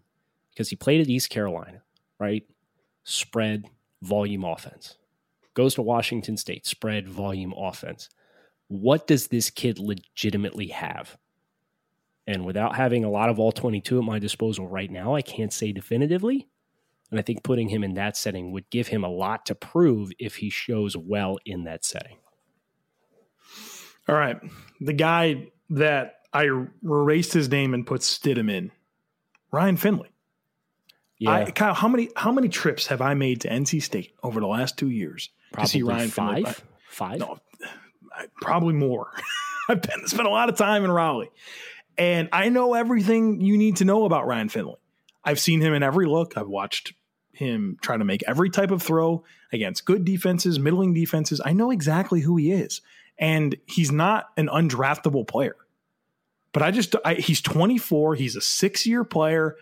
because 0.50 0.70
he 0.70 0.76
played 0.76 1.02
at 1.02 1.10
East 1.10 1.30
Carolina, 1.30 1.82
right? 2.20 2.44
Spread, 3.06 3.66
volume 4.02 4.44
offense. 4.44 4.98
Goes 5.54 5.76
to 5.76 5.82
Washington 5.82 6.38
State, 6.38 6.66
spread, 6.66 7.08
volume 7.08 7.54
offense. 7.58 8.10
What 8.68 9.08
does 9.08 9.28
this 9.28 9.50
kid 9.50 9.80
legitimately 9.80 10.68
have? 10.68 11.18
And 12.28 12.46
without 12.46 12.76
having 12.76 13.04
a 13.04 13.10
lot 13.10 13.30
of 13.30 13.40
all 13.40 13.52
22 13.52 13.98
at 13.98 14.04
my 14.04 14.20
disposal 14.20 14.68
right 14.68 14.92
now, 14.92 15.16
I 15.16 15.22
can't 15.22 15.52
say 15.52 15.72
definitively. 15.72 16.48
And 17.12 17.20
I 17.20 17.24
think 17.24 17.44
putting 17.44 17.70
him 17.70 17.84
in 17.84 17.96
that 17.96 18.16
setting 18.16 18.52
would 18.52 18.70
give 18.70 18.88
him 18.88 19.04
a 19.04 19.10
lot 19.10 19.46
to 19.48 19.56
prove 19.56 20.12
if 20.20 20.38
he 20.38 20.50
shows 20.50 20.96
well 20.96 21.38
in 21.46 21.64
that 21.64 21.84
setting. 21.84 22.18
All 24.08 24.16
right. 24.16 24.38
The 24.80 24.94
guy 24.94 25.48
that 25.72 26.20
I 26.34 26.50
erased 26.84 27.34
his 27.34 27.50
name 27.50 27.74
and 27.74 27.86
put 27.86 28.02
Stidham 28.02 28.52
in, 28.52 28.72
Ryan 29.52 29.78
Finley. 29.78 30.10
Yeah, 31.18 31.32
I, 31.32 31.52
Kyle, 31.52 31.74
how 31.74 31.90
many 31.90 32.10
how 32.16 32.32
many 32.32 32.48
trips 32.48 32.88
have 32.88 33.02
I 33.02 33.14
made 33.14 33.42
to 33.42 33.50
NC 33.50 33.84
State 33.84 34.14
over 34.24 34.40
the 34.40 34.48
last 34.48 34.78
two 34.78 34.90
years 34.90 35.30
probably 35.52 35.66
to 35.66 35.72
see 35.72 35.82
Ryan 35.82 36.10
Finley? 36.10 36.44
five. 36.44 36.64
Five. 36.88 37.20
No, 37.20 37.40
probably 38.42 38.74
more. 38.74 39.12
I've 39.70 39.82
been 39.82 40.08
spent 40.08 40.28
a 40.28 40.32
lot 40.32 40.50
of 40.50 40.56
time 40.56 40.86
in 40.86 40.92
Raleigh, 40.92 41.30
and 41.98 42.30
I 42.32 42.50
know 42.50 42.74
everything 42.74 43.42
you 43.42 43.58
need 43.58 43.78
to 43.78 43.86
know 43.86 44.06
about 44.06 44.28
Ryan 44.28 44.50
Finley. 44.50 44.78
I've 45.24 45.40
seen 45.40 45.60
him 45.60 45.74
in 45.74 45.84
every 45.84 46.06
look. 46.06 46.38
I've 46.38 46.48
watched 46.48 46.94
him 47.40 47.78
try 47.82 47.98
to 47.98 48.04
make 48.04 48.22
every 48.28 48.50
type 48.50 48.70
of 48.70 48.84
throw 48.84 49.24
against 49.52 49.86
good 49.86 50.06
defenses, 50.06 50.60
middling 50.60 50.94
defenses. 50.94 51.42
I 51.44 51.54
know 51.54 51.72
exactly 51.72 52.20
who 52.20 52.36
he 52.38 52.52
is, 52.52 52.82
and 53.18 53.56
he's 53.66 53.92
not 53.92 54.30
an 54.38 54.48
undraftable 54.48 55.28
player. 55.28 55.56
But 56.52 56.64
I 56.64 56.72
just 56.72 56.96
I, 57.06 57.16
he's 57.16 57.42
24. 57.42 58.16
He's 58.16 58.36
a 58.36 58.42
six 58.42 58.86
year 58.86 59.04
player. 59.04 59.56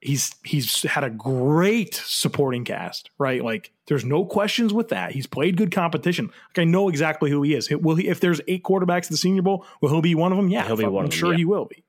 He's 0.00 0.34
he's 0.44 0.82
had 0.82 1.04
a 1.04 1.10
great 1.10 1.94
supporting 1.94 2.64
cast, 2.64 3.10
right? 3.18 3.42
Like 3.42 3.72
there's 3.86 4.04
no 4.04 4.24
questions 4.24 4.74
with 4.74 4.88
that. 4.88 5.12
He's 5.12 5.26
played 5.26 5.56
good 5.56 5.70
competition. 5.70 6.26
Like 6.26 6.58
I 6.58 6.64
know 6.64 6.88
exactly 6.88 7.30
who 7.30 7.42
he 7.42 7.54
is. 7.54 7.70
Will 7.70 7.96
he? 7.96 8.08
If 8.08 8.20
there's 8.20 8.40
eight 8.48 8.64
quarterbacks 8.64 9.04
at 9.04 9.10
the 9.10 9.16
Senior 9.16 9.42
Bowl, 9.42 9.64
will 9.80 9.94
he 9.94 10.00
be 10.00 10.14
one 10.14 10.32
of 10.32 10.36
them? 10.36 10.48
Yeah, 10.48 10.66
He'll 10.66 10.76
be 10.76 10.84
I'm 10.84 10.92
one 10.92 11.04
of 11.04 11.10
them, 11.10 11.16
I'm 11.16 11.18
sure 11.18 11.32
yeah. 11.32 11.38
he 11.38 11.44
will 11.44 11.66
be. 11.66 11.84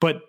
But 0.00 0.22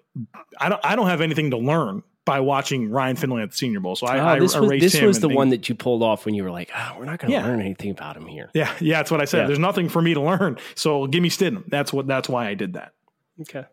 I 0.60 0.70
don't. 0.70 0.82
I 0.84 0.96
don't 0.96 1.08
have 1.08 1.22
anything 1.22 1.50
to 1.52 1.58
learn 1.58 2.04
by 2.26 2.40
watching 2.40 2.90
Ryan 2.90 3.16
Finley 3.18 3.42
at 3.44 3.52
the 3.52 3.58
Senior 3.58 3.80
Bowl. 3.82 3.96
So 3.96 4.08
I, 4.08 4.20
Oh, 4.20 4.26
I 4.26 4.40
this 4.40 4.56
was, 4.56 4.70
this 4.70 5.02
was 5.02 5.20
the 5.20 5.28
think- 5.28 5.38
one 5.38 5.50
that 5.50 5.68
you 5.68 5.76
pulled 5.76 6.02
off 6.02 6.26
when 6.26 6.34
you 6.36 6.44
were 6.44 6.52
like, 6.52 6.72
oh, 6.76 6.96
we're 6.98 7.06
not 7.06 7.20
going 7.20 7.32
to 7.32 7.38
Yeah. 7.38 7.46
learn 7.46 7.60
anything 7.60 7.92
about 7.92 8.16
him 8.16 8.26
here. 8.28 8.50
Yeah, 8.54 8.74
yeah, 8.80 8.98
that's 9.00 9.12
what 9.12 9.20
I 9.22 9.26
said. 9.26 9.42
Yeah. 9.42 9.48
There's 9.48 9.60
nothing 9.60 9.90
for 9.90 10.02
me 10.02 10.14
to 10.14 10.22
learn. 10.22 10.58
So 10.76 11.06
give 11.08 11.22
me 11.22 11.30
Stidham. 11.30 11.66
That's 11.68 11.92
what. 11.92 12.08
That's 12.08 12.30
why 12.30 12.48
I 12.48 12.54
did 12.54 12.74
that. 12.74 12.94
Okay. 13.42 13.66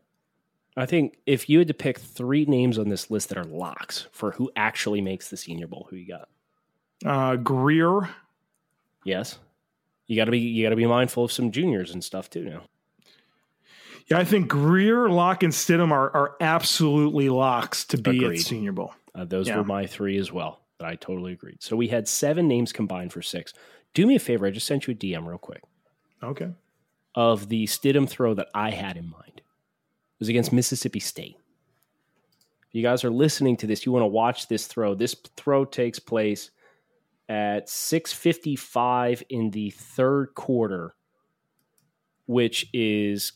I 0.77 0.87
think 0.87 1.19
if 1.27 1.49
you 1.49 1.59
had 1.59 1.69
to 1.69 1.75
pick 1.75 1.99
three 1.99 2.45
names 2.45 2.79
on 2.79 2.89
this 2.89 3.11
list 3.11 3.29
that 3.29 3.39
are 3.39 3.45
locks 3.45 4.07
for 4.13 4.33
who 4.33 4.51
actually 4.57 5.01
makes 5.01 5.29
the 5.29 5.37
Senior 5.37 5.67
Bowl, 5.67 5.87
who 5.91 5.97
you 5.97 6.07
got? 6.09 6.29
Uh, 7.05 7.37
Grier, 7.37 8.09
Yes. 9.05 9.39
You 10.07 10.17
got 10.17 10.25
to 10.25 10.31
be 10.33 10.39
you 10.41 10.65
got 10.65 10.71
to 10.71 10.77
be 10.77 10.87
mindful 10.87 11.23
of 11.25 11.31
some 11.33 11.53
juniors 11.53 11.93
and 11.93 12.03
stuff 12.03 12.29
too 12.29 12.45
now. 12.45 12.63
Yeah, 14.09 14.19
I 14.19 14.25
think 14.25 14.49
Grier, 14.49 15.09
Lock, 15.09 15.43
and 15.43 15.53
Stidham 15.53 15.91
are, 15.93 16.11
are 16.15 16.37
absolutely 16.41 17.29
locks 17.29 17.85
to 17.87 17.99
be 17.99 18.25
Agreed. 18.25 18.41
at 18.41 18.45
Senior 18.47 18.73
Bowl. 18.73 18.95
Uh, 19.15 19.25
those 19.25 19.49
Yeah. 19.49 19.57
were 19.59 19.65
my 19.65 19.87
three 19.87 20.17
as 20.19 20.33
well. 20.33 20.61
But 20.79 20.89
I 20.89 20.95
totally 20.97 21.33
agreed. 21.33 21.63
So 21.63 21.77
we 21.77 21.89
had 21.89 22.09
seven 22.09 22.49
names 22.49 22.73
combined 22.73 23.13
for 23.13 23.21
six. 23.23 23.53
Do 23.93 24.07
me 24.07 24.15
a 24.17 24.19
favor. 24.19 24.47
I 24.47 24.51
just 24.51 24.67
sent 24.67 24.87
you 24.87 24.93
a 24.93 24.95
DM 24.95 25.27
real 25.27 25.37
quick 25.39 25.63
Okay. 26.23 26.53
of 27.15 27.49
the 27.49 27.65
Stidham 27.67 28.09
throw 28.09 28.33
that 28.35 28.49
I 28.55 28.71
had 28.71 28.97
in 28.97 29.11
mind. 29.11 29.35
It 29.37 29.43
was 30.21 30.29
against 30.29 30.53
Mississippi 30.53 31.01
State. 31.01 31.37
If 32.69 32.75
you 32.75 32.83
guys 32.83 33.05
are 33.05 33.11
listening 33.11 33.57
to 33.59 33.67
this, 33.67 33.85
you 33.85 33.93
want 33.93 34.05
to 34.05 34.07
watch 34.09 34.49
this 34.49 34.67
throw. 34.67 34.95
This 34.95 35.15
throw 35.37 35.65
takes 35.65 35.99
place 35.99 36.51
at 37.29 37.69
6:55 37.69 39.23
in 39.29 39.51
the 39.51 39.71
third 39.71 40.35
quarter, 40.35 40.95
which 42.27 42.69
is 42.73 43.33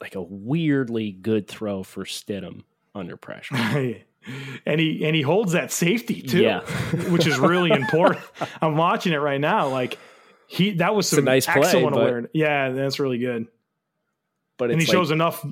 like 0.00 0.14
a 0.14 0.22
weirdly 0.22 1.12
good 1.12 1.46
throw 1.48 1.82
for 1.82 2.04
Stidham 2.04 2.62
under 2.94 3.16
pressure. 3.16 3.54
and 4.66 4.80
he 4.80 5.04
and 5.04 5.14
he 5.16 5.22
holds 5.22 5.52
that 5.52 5.72
safety 5.72 6.22
too, 6.22 6.40
Yeah. 6.42 6.60
which 7.10 7.26
is 7.26 7.38
really 7.38 7.70
important. 7.70 8.24
I'm 8.60 8.76
watching 8.76 9.12
it 9.12 9.18
right 9.18 9.40
now. 9.40 9.68
Like 9.68 9.98
he 10.48 10.72
that 10.74 10.94
was 10.94 11.12
a 11.12 11.16
some 11.16 11.24
nice 11.24 11.46
play, 11.46 11.54
excellent 11.62 11.94
but- 11.94 12.00
awareness. 12.02 12.30
Yeah, 12.34 12.70
that's 12.70 12.98
really 12.98 13.18
good. 13.18 13.46
But 14.58 14.70
and 14.70 14.80
he 14.80 14.84
it's 14.84 14.92
shows 14.92 15.10
enough. 15.10 15.44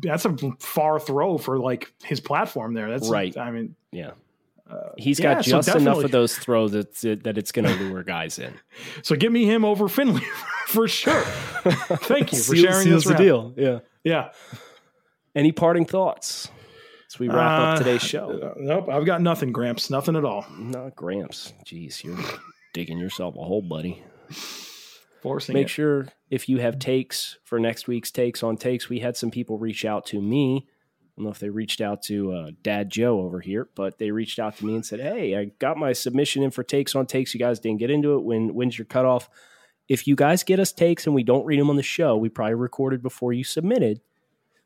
That's 0.00 0.24
a 0.24 0.34
far 0.58 0.98
throw 0.98 1.36
for 1.38 1.58
like 1.58 1.92
his 2.02 2.20
platform 2.20 2.72
there. 2.72 2.88
That's 2.90 3.08
Right. 3.10 3.36
I 3.36 3.50
mean, 3.50 3.74
he's 4.98 5.18
yeah, 5.20 5.34
got 5.34 5.44
so 5.44 5.50
just 5.58 5.68
enough 5.76 6.02
of 6.04 6.10
those 6.10 6.36
throws 6.36 6.72
that 6.72 7.22
that 7.24 7.38
it's 7.38 7.52
going 7.52 7.64
to 7.66 7.74
lure 7.84 8.02
guys 8.02 8.38
in. 8.38 8.54
so 9.02 9.16
give 9.16 9.32
me 9.32 9.44
him 9.44 9.64
over 9.64 9.88
Finley 9.88 10.22
for 10.68 10.88
sure. 10.88 11.22
Thank 11.22 12.32
you 12.32 12.38
for 12.42 12.56
sharing 12.56 12.82
seals 12.84 13.04
this. 13.04 13.12
the 13.12 13.18
deal. 13.18 13.54
Yeah. 13.56 13.78
Yeah. 14.04 14.30
Any 15.34 15.52
parting 15.52 15.84
thoughts 15.86 16.48
as 17.10 17.18
we 17.18 17.28
wrap 17.28 17.36
Uh, 17.60 17.64
up 17.64 17.78
today's 17.78 18.02
show? 18.02 18.30
uh, 18.30 18.54
nope, 18.58 18.88
I've 18.90 19.06
got 19.06 19.20
nothing, 19.22 19.52
Gramps. 19.52 19.88
Nothing 19.90 20.16
at 20.16 20.24
all. 20.24 20.44
Not 20.58 20.94
Gramps. 20.96 21.52
Jeez, 21.66 22.02
you're 22.04 22.18
digging 22.74 22.98
yourself 22.98 23.34
a 23.36 23.42
hole, 23.42 23.62
buddy. 23.62 24.02
Forcing 25.22 25.52
Make 25.54 25.66
it. 25.66 25.70
sure 25.70 26.08
if 26.30 26.48
you 26.48 26.58
have 26.58 26.78
takes 26.80 27.38
for 27.44 27.60
next 27.60 27.86
week's 27.86 28.10
takes 28.10 28.42
on 28.42 28.56
takes, 28.56 28.88
we 28.88 28.98
had 28.98 29.16
some 29.16 29.30
people 29.30 29.56
reach 29.56 29.84
out 29.84 30.04
to 30.06 30.20
me. 30.20 30.66
I 31.12 31.20
don't 31.20 31.24
know 31.26 31.30
if 31.30 31.40
they 31.40 31.50
reached 31.50 31.82
out 31.82 32.02
to 32.04 32.32
uh, 32.32 32.50
Dad 32.62 32.88
Joe 32.88 33.20
over 33.20 33.40
here, 33.40 33.68
but 33.74 33.98
they 33.98 34.10
reached 34.10 34.38
out 34.38 34.56
to 34.56 34.64
me 34.64 34.74
and 34.74 34.84
said, 34.84 35.00
"Hey, 35.00 35.36
I 35.36 35.46
got 35.58 35.76
my 35.76 35.92
submission 35.92 36.42
in 36.42 36.50
for 36.50 36.62
takes 36.62 36.94
on 36.94 37.04
takes. 37.04 37.34
You 37.34 37.40
guys 37.40 37.60
didn't 37.60 37.80
get 37.80 37.90
into 37.90 38.14
it. 38.14 38.22
When 38.22 38.54
when's 38.54 38.78
your 38.78 38.86
cutoff? 38.86 39.28
If 39.88 40.06
you 40.06 40.16
guys 40.16 40.42
get 40.42 40.58
us 40.58 40.72
takes 40.72 41.06
and 41.06 41.14
we 41.14 41.22
don't 41.22 41.44
read 41.44 41.60
them 41.60 41.68
on 41.68 41.76
the 41.76 41.82
show, 41.82 42.16
we 42.16 42.30
probably 42.30 42.54
recorded 42.54 43.02
before 43.02 43.34
you 43.34 43.44
submitted, 43.44 44.00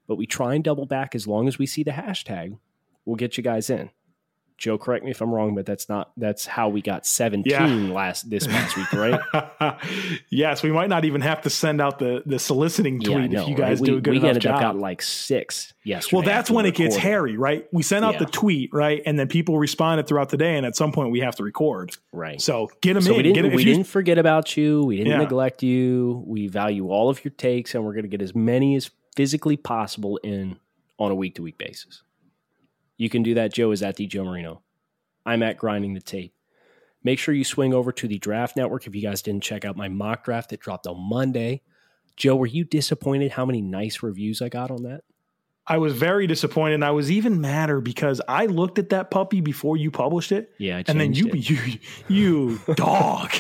but 0.06 0.16
we 0.16 0.26
try 0.26 0.54
and 0.54 0.62
double 0.62 0.87
back 0.87 1.16
as 1.16 1.26
long 1.26 1.48
as 1.48 1.59
we 1.59 1.66
see 1.66 1.82
the 1.82 1.90
hashtag. 1.90 2.59
We'll 3.04 3.16
get 3.16 3.37
you 3.37 3.42
guys 3.42 3.68
in. 3.68 3.90
Joe, 4.58 4.78
correct 4.78 5.04
me 5.04 5.10
if 5.10 5.20
I'm 5.20 5.32
wrong, 5.34 5.54
but 5.54 5.66
that's 5.66 5.88
not 5.88 6.12
that's 6.16 6.46
how 6.46 6.68
we 6.70 6.80
got 6.80 7.04
17 7.06 7.50
Yeah. 7.50 7.66
last 7.92 8.30
this 8.30 8.46
past 8.46 8.76
week, 8.76 8.90
right? 8.92 9.20
yes, 10.30 10.62
we 10.62 10.70
might 10.72 10.88
not 10.88 11.04
even 11.04 11.20
have 11.20 11.42
to 11.42 11.50
send 11.50 11.80
out 11.80 11.98
the 11.98 12.22
the 12.26 12.38
soliciting 12.38 13.00
tweet 13.00 13.36
I 13.36 13.42
if 13.42 13.48
you 13.48 13.54
guys 13.54 13.80
right? 13.80 13.86
do 13.86 13.92
we, 13.92 13.98
a 13.98 14.00
good 14.00 14.10
we 14.12 14.16
enough 14.16 14.28
ended 14.28 14.42
job. 14.44 14.54
up 14.56 14.60
got 14.60 14.76
like 14.78 15.02
six 15.02 15.74
Yes. 15.84 16.10
well, 16.12 16.22
that's 16.22 16.50
when 16.50 16.64
we 16.64 16.70
it 16.70 16.74
gets 16.74 16.96
hairy, 16.96 17.36
right? 17.36 17.64
We 17.70 17.82
send 17.84 18.04
out 18.04 18.14
Yeah. 18.14 18.18
the 18.20 18.26
tweet, 18.26 18.70
right, 18.72 19.02
and 19.06 19.16
then 19.18 19.28
people 19.28 19.56
responded 19.58 20.08
throughout 20.08 20.30
the 20.30 20.36
day, 20.36 20.56
and 20.56 20.66
at 20.66 20.74
some 20.74 20.90
point 20.90 21.10
we 21.12 21.20
have 21.20 21.36
to 21.36 21.44
record. 21.44 21.96
Right. 22.12 22.40
So 22.40 22.70
get 22.80 22.94
them 22.94 23.02
So 23.04 23.12
in. 23.12 23.18
we 23.18 23.22
didn't 23.32 23.54
we 23.54 23.64
didn't 23.64 23.84
forget 23.84 24.18
about 24.18 24.56
you. 24.56 24.82
We 24.84 24.96
didn't 24.96 25.12
Yeah. 25.12 25.18
neglect 25.18 25.62
you. 25.62 26.24
We 26.26 26.48
value 26.48 26.88
all 26.88 27.08
of 27.08 27.24
your 27.24 27.30
takes, 27.32 27.74
and 27.74 27.84
we're 27.84 27.92
going 27.92 28.02
to 28.04 28.08
get 28.08 28.22
as 28.22 28.34
many 28.34 28.74
as 28.74 28.90
physically 29.14 29.56
possible 29.56 30.16
in 30.24 30.56
on 30.98 31.10
a 31.12 31.14
week 31.14 31.34
to 31.36 31.42
week 31.42 31.56
basis. 31.58 32.02
You 32.96 33.09
can 33.09 33.22
do 33.22 33.35
that. 33.35 33.52
Joe 33.52 33.70
is 33.72 33.82
at 33.82 33.96
the 33.96 34.06
Joe 34.06 34.24
Marino. 34.24 34.62
I'm 35.24 35.42
at 35.42 35.59
grinding 35.59 35.94
the 35.94 36.00
tape. 36.00 36.35
Make 37.02 37.18
sure 37.18 37.35
you 37.35 37.44
swing 37.44 37.74
over 37.74 37.92
to 37.92 38.09
the 38.09 38.18
Draft 38.18 38.56
Network 38.56 38.87
if 38.87 38.94
you 38.94 39.02
guys 39.02 39.22
didn't 39.22 39.42
check 39.42 39.64
out 39.64 39.76
my 39.76 39.88
mock 39.88 40.24
draft 40.24 40.50
that 40.50 40.61
dropped 40.61 40.87
on 40.87 40.98
Monday. 41.09 41.62
Joe, 42.16 42.35
were 42.35 42.46
you 42.46 42.64
disappointed 42.64 43.32
how 43.32 43.44
many 43.44 43.61
nice 43.61 44.02
reviews 44.02 44.40
I 44.40 44.48
got 44.48 44.70
on 44.70 44.82
that? 44.85 45.02
I 45.66 45.78
was 45.78 45.92
very 45.92 46.26
disappointed. 46.26 46.74
And 46.74 46.85
I 46.85 46.92
was 46.92 47.11
even 47.11 47.40
madder 47.40 47.80
because 47.80 48.20
I 48.28 48.46
looked 48.46 48.78
at 48.78 48.90
that 48.90 49.11
puppy 49.11 49.40
before 49.40 49.76
you 49.76 49.90
published 49.90 50.32
it. 50.32 50.52
Yeah, 50.59 50.82
and 50.87 51.00
then 51.00 51.12
you, 51.12 51.30
changed 51.30 51.80
you, 52.09 52.56
you 52.59 52.61
dog. 52.74 53.32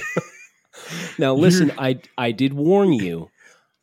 Now 1.18 1.34
listen, 1.34 1.72
I 1.78 2.00
I 2.18 2.32
did 2.32 2.52
warn 2.52 2.92
you. 2.92 3.30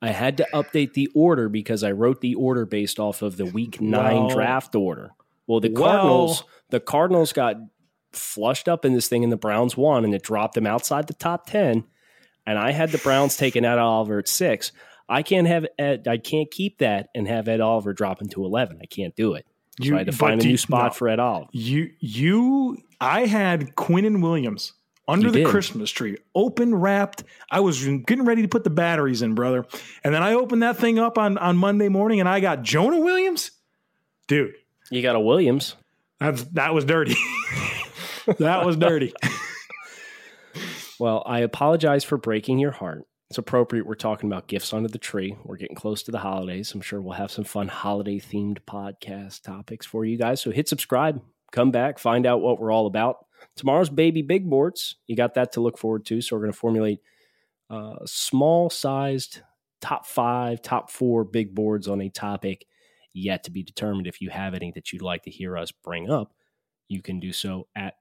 I 0.01 0.11
had 0.11 0.37
to 0.37 0.47
update 0.53 0.93
the 0.93 1.09
order 1.15 1.47
because 1.47 1.83
I 1.83 1.91
wrote 1.91 2.21
the 2.21 2.35
order 2.35 2.65
based 2.65 2.99
off 2.99 3.21
of 3.21 3.37
the 3.37 3.45
week 3.45 3.79
nine 3.79 4.29
draft 4.29 4.75
order. 4.75 5.11
Well, 5.47 5.59
the 5.59 5.69
Well- 5.71 5.83
Cardinals, 5.91 6.43
the 6.69 6.79
Cardinals 6.79 7.33
got 7.33 7.57
flushed 8.11 8.67
up 8.69 8.85
in 8.85 8.93
this 8.93 9.07
thing, 9.07 9.23
and 9.23 9.31
the 9.31 9.37
Browns 9.37 9.75
won, 9.75 10.05
and 10.05 10.13
it 10.13 10.23
dropped 10.23 10.53
them 10.55 10.67
outside 10.67 11.07
the 11.07 11.13
top 11.13 11.45
ten. 11.47 11.83
And 12.45 12.59
I 12.59 12.71
had 12.71 12.91
the 12.91 12.97
Browns 12.97 13.37
taking 13.37 13.63
Ed 13.65 13.77
Oliver 13.79 14.19
at 14.19 14.27
six. 14.27 14.71
I 15.09 15.21
can't 15.23 15.47
have 15.47 15.65
Ed. 15.79 16.07
I 16.07 16.17
can't 16.17 16.49
keep 16.51 16.79
that 16.79 17.09
and 17.15 17.27
have 17.27 17.47
Ed 17.47 17.61
Oliver 17.61 17.93
drop 17.93 18.21
into 18.21 18.43
eleven. 18.45 18.79
I 18.81 18.85
can't 18.85 19.15
do 19.15 19.33
it. 19.33 19.45
So 19.79 19.85
You- 19.87 19.95
I 19.95 19.99
had 19.99 20.07
to 20.07 20.11
find 20.13 20.41
a 20.41 20.45
new 20.45 20.57
spot 20.57 20.91
no. 20.91 20.93
for 20.93 21.09
Ed 21.09 21.19
Oliver. 21.19 21.47
You, 21.51 21.89
you, 21.99 22.77
I 23.01 23.25
had 23.25 23.75
Quinnen 23.75 24.21
Williams 24.21 24.73
under 25.07 25.27
You 25.27 25.31
the 25.31 25.39
did. 25.39 25.47
Christmas 25.47 25.89
tree, 25.89 26.17
open 26.35 26.75
wrapped. 26.75 27.23
I 27.49 27.59
was 27.61 27.83
getting 27.83 28.23
ready 28.25 28.43
to 28.43 28.47
put 28.47 28.63
the 28.63 28.69
batteries 28.69 29.21
in, 29.21 29.33
brother. 29.35 29.65
And 30.03 30.13
then 30.13 30.21
I 30.23 30.33
opened 30.35 30.61
that 30.63 30.77
thing 30.77 30.99
up 30.99 31.17
on, 31.17 31.37
on 31.39 31.57
Monday 31.57 31.89
morning 31.89 32.19
and 32.19 32.29
I 32.29 32.39
got 32.39 32.61
Jonah 32.61 32.99
Williams. 32.99 33.51
Dude, 34.27 34.53
You 34.93 35.01
got 35.01 35.15
a 35.15 35.19
Williams. 35.19 35.75
that's, 36.19 36.43
that 36.51 36.75
was 36.75 36.85
dirty. 36.85 37.15
that 38.37 38.63
was 38.65 38.77
dirty. 38.77 39.13
Well, 40.99 41.23
I 41.25 41.39
apologize 41.39 42.05
for 42.05 42.17
breaking 42.17 42.59
your 42.59 42.71
heart. 42.71 43.05
It's 43.29 43.39
appropriate. 43.39 43.85
We're 43.85 43.95
talking 43.95 44.29
about 44.29 44.47
gifts 44.47 44.71
under 44.71 44.87
the 44.87 44.99
tree. 44.99 45.35
We're 45.43 45.57
getting 45.57 45.75
close 45.75 46.03
to 46.03 46.11
the 46.11 46.19
holidays. 46.19 46.71
I'm 46.73 46.81
sure 46.81 47.01
we'll 47.01 47.13
have 47.13 47.31
some 47.31 47.43
fun 47.43 47.67
holiday 47.67 48.19
themed 48.19 48.59
podcast 48.59 49.41
topics 49.41 49.85
for 49.85 50.05
you 50.05 50.17
guys. 50.17 50.39
So 50.39 50.51
hit 50.51 50.69
subscribe, 50.69 51.21
come 51.51 51.71
back, 51.71 51.99
find 51.99 52.25
out 52.25 52.41
what 52.41 52.57
we're 52.57 52.71
all 52.71 52.85
about. 52.85 53.25
Tomorrow's 53.57 53.89
baby 53.89 54.21
big 54.21 54.49
boards. 54.49 54.95
You 55.07 55.17
got 55.17 55.33
that 55.33 55.53
to 55.53 55.61
look 55.61 55.77
forward 55.77 56.05
to. 56.05 56.21
So 56.21 56.35
we're 56.35 56.43
going 56.43 56.53
to 56.53 56.57
formulate 56.57 56.99
uh, 57.69 57.95
small 58.05 58.69
sized 58.69 59.41
top 59.81 60.05
five, 60.05 60.61
top 60.61 60.89
four 60.89 61.25
big 61.25 61.53
boards 61.53 61.89
on 61.89 61.99
a 61.99 62.09
topic 62.09 62.65
yet 63.13 63.43
to 63.43 63.51
be 63.51 63.63
determined. 63.63 64.07
If 64.07 64.21
you 64.21 64.29
have 64.29 64.53
any 64.53 64.71
that 64.71 64.91
you'd 64.91 65.01
like 65.01 65.23
to 65.23 65.31
hear 65.31 65.57
us 65.57 65.71
bring 65.71 66.09
up, 66.09 66.33
you 66.87 67.01
can 67.01 67.19
do 67.19 67.31
so 67.31 67.67
at 67.75 67.95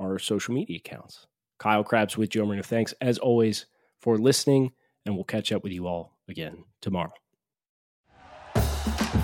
our 0.00 0.18
social 0.18 0.54
media 0.54 0.76
accounts. 0.76 1.26
Kyle 1.58 1.84
Crabbs 1.84 2.16
with 2.16 2.30
Joe 2.30 2.46
Marino. 2.46 2.62
Thanks 2.62 2.94
as 3.00 3.18
always 3.18 3.66
for 4.00 4.18
listening, 4.18 4.72
and 5.06 5.14
we'll 5.14 5.24
catch 5.24 5.52
up 5.52 5.62
with 5.62 5.72
you 5.72 5.86
all 5.86 6.12
again 6.28 6.64
tomorrow. 6.80 7.12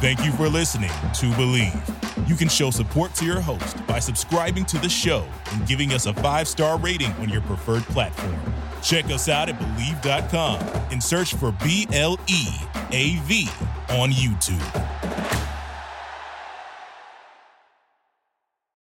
Thank 0.01 0.25
you 0.25 0.33
for 0.33 0.49
listening 0.49 0.89
to 0.89 1.27
Bleav. 1.33 2.29
You 2.29 2.35
can 2.35 2.49
show 2.49 2.71
support 2.71 3.15
to 3.17 3.27
your 3.27 3.41
host 3.41 3.87
by 3.87 3.99
subscribing 3.99 4.65
to 4.67 4.79
the 4.79 4.89
show 4.89 5.27
and 5.53 5.67
giving 5.67 5.93
us 5.93 6.07
a 6.07 6.15
five 6.15 6.49
star 6.49 6.79
rating 6.79 7.13
on 7.15 7.29
your 7.29 7.43
preferred 7.43 7.83
platform. 7.85 8.39
Check 8.83 9.07
us 9.07 9.29
out 9.29 9.51
at 9.51 9.59
Bleav.com 9.59 10.61
and 10.91 11.03
search 11.03 11.35
for 11.35 11.53
B 11.63 11.87
L 11.93 12.19
E 12.29 12.47
A 12.93 13.17
V 13.25 13.49
on 13.91 14.11
YouTube. 14.13 15.50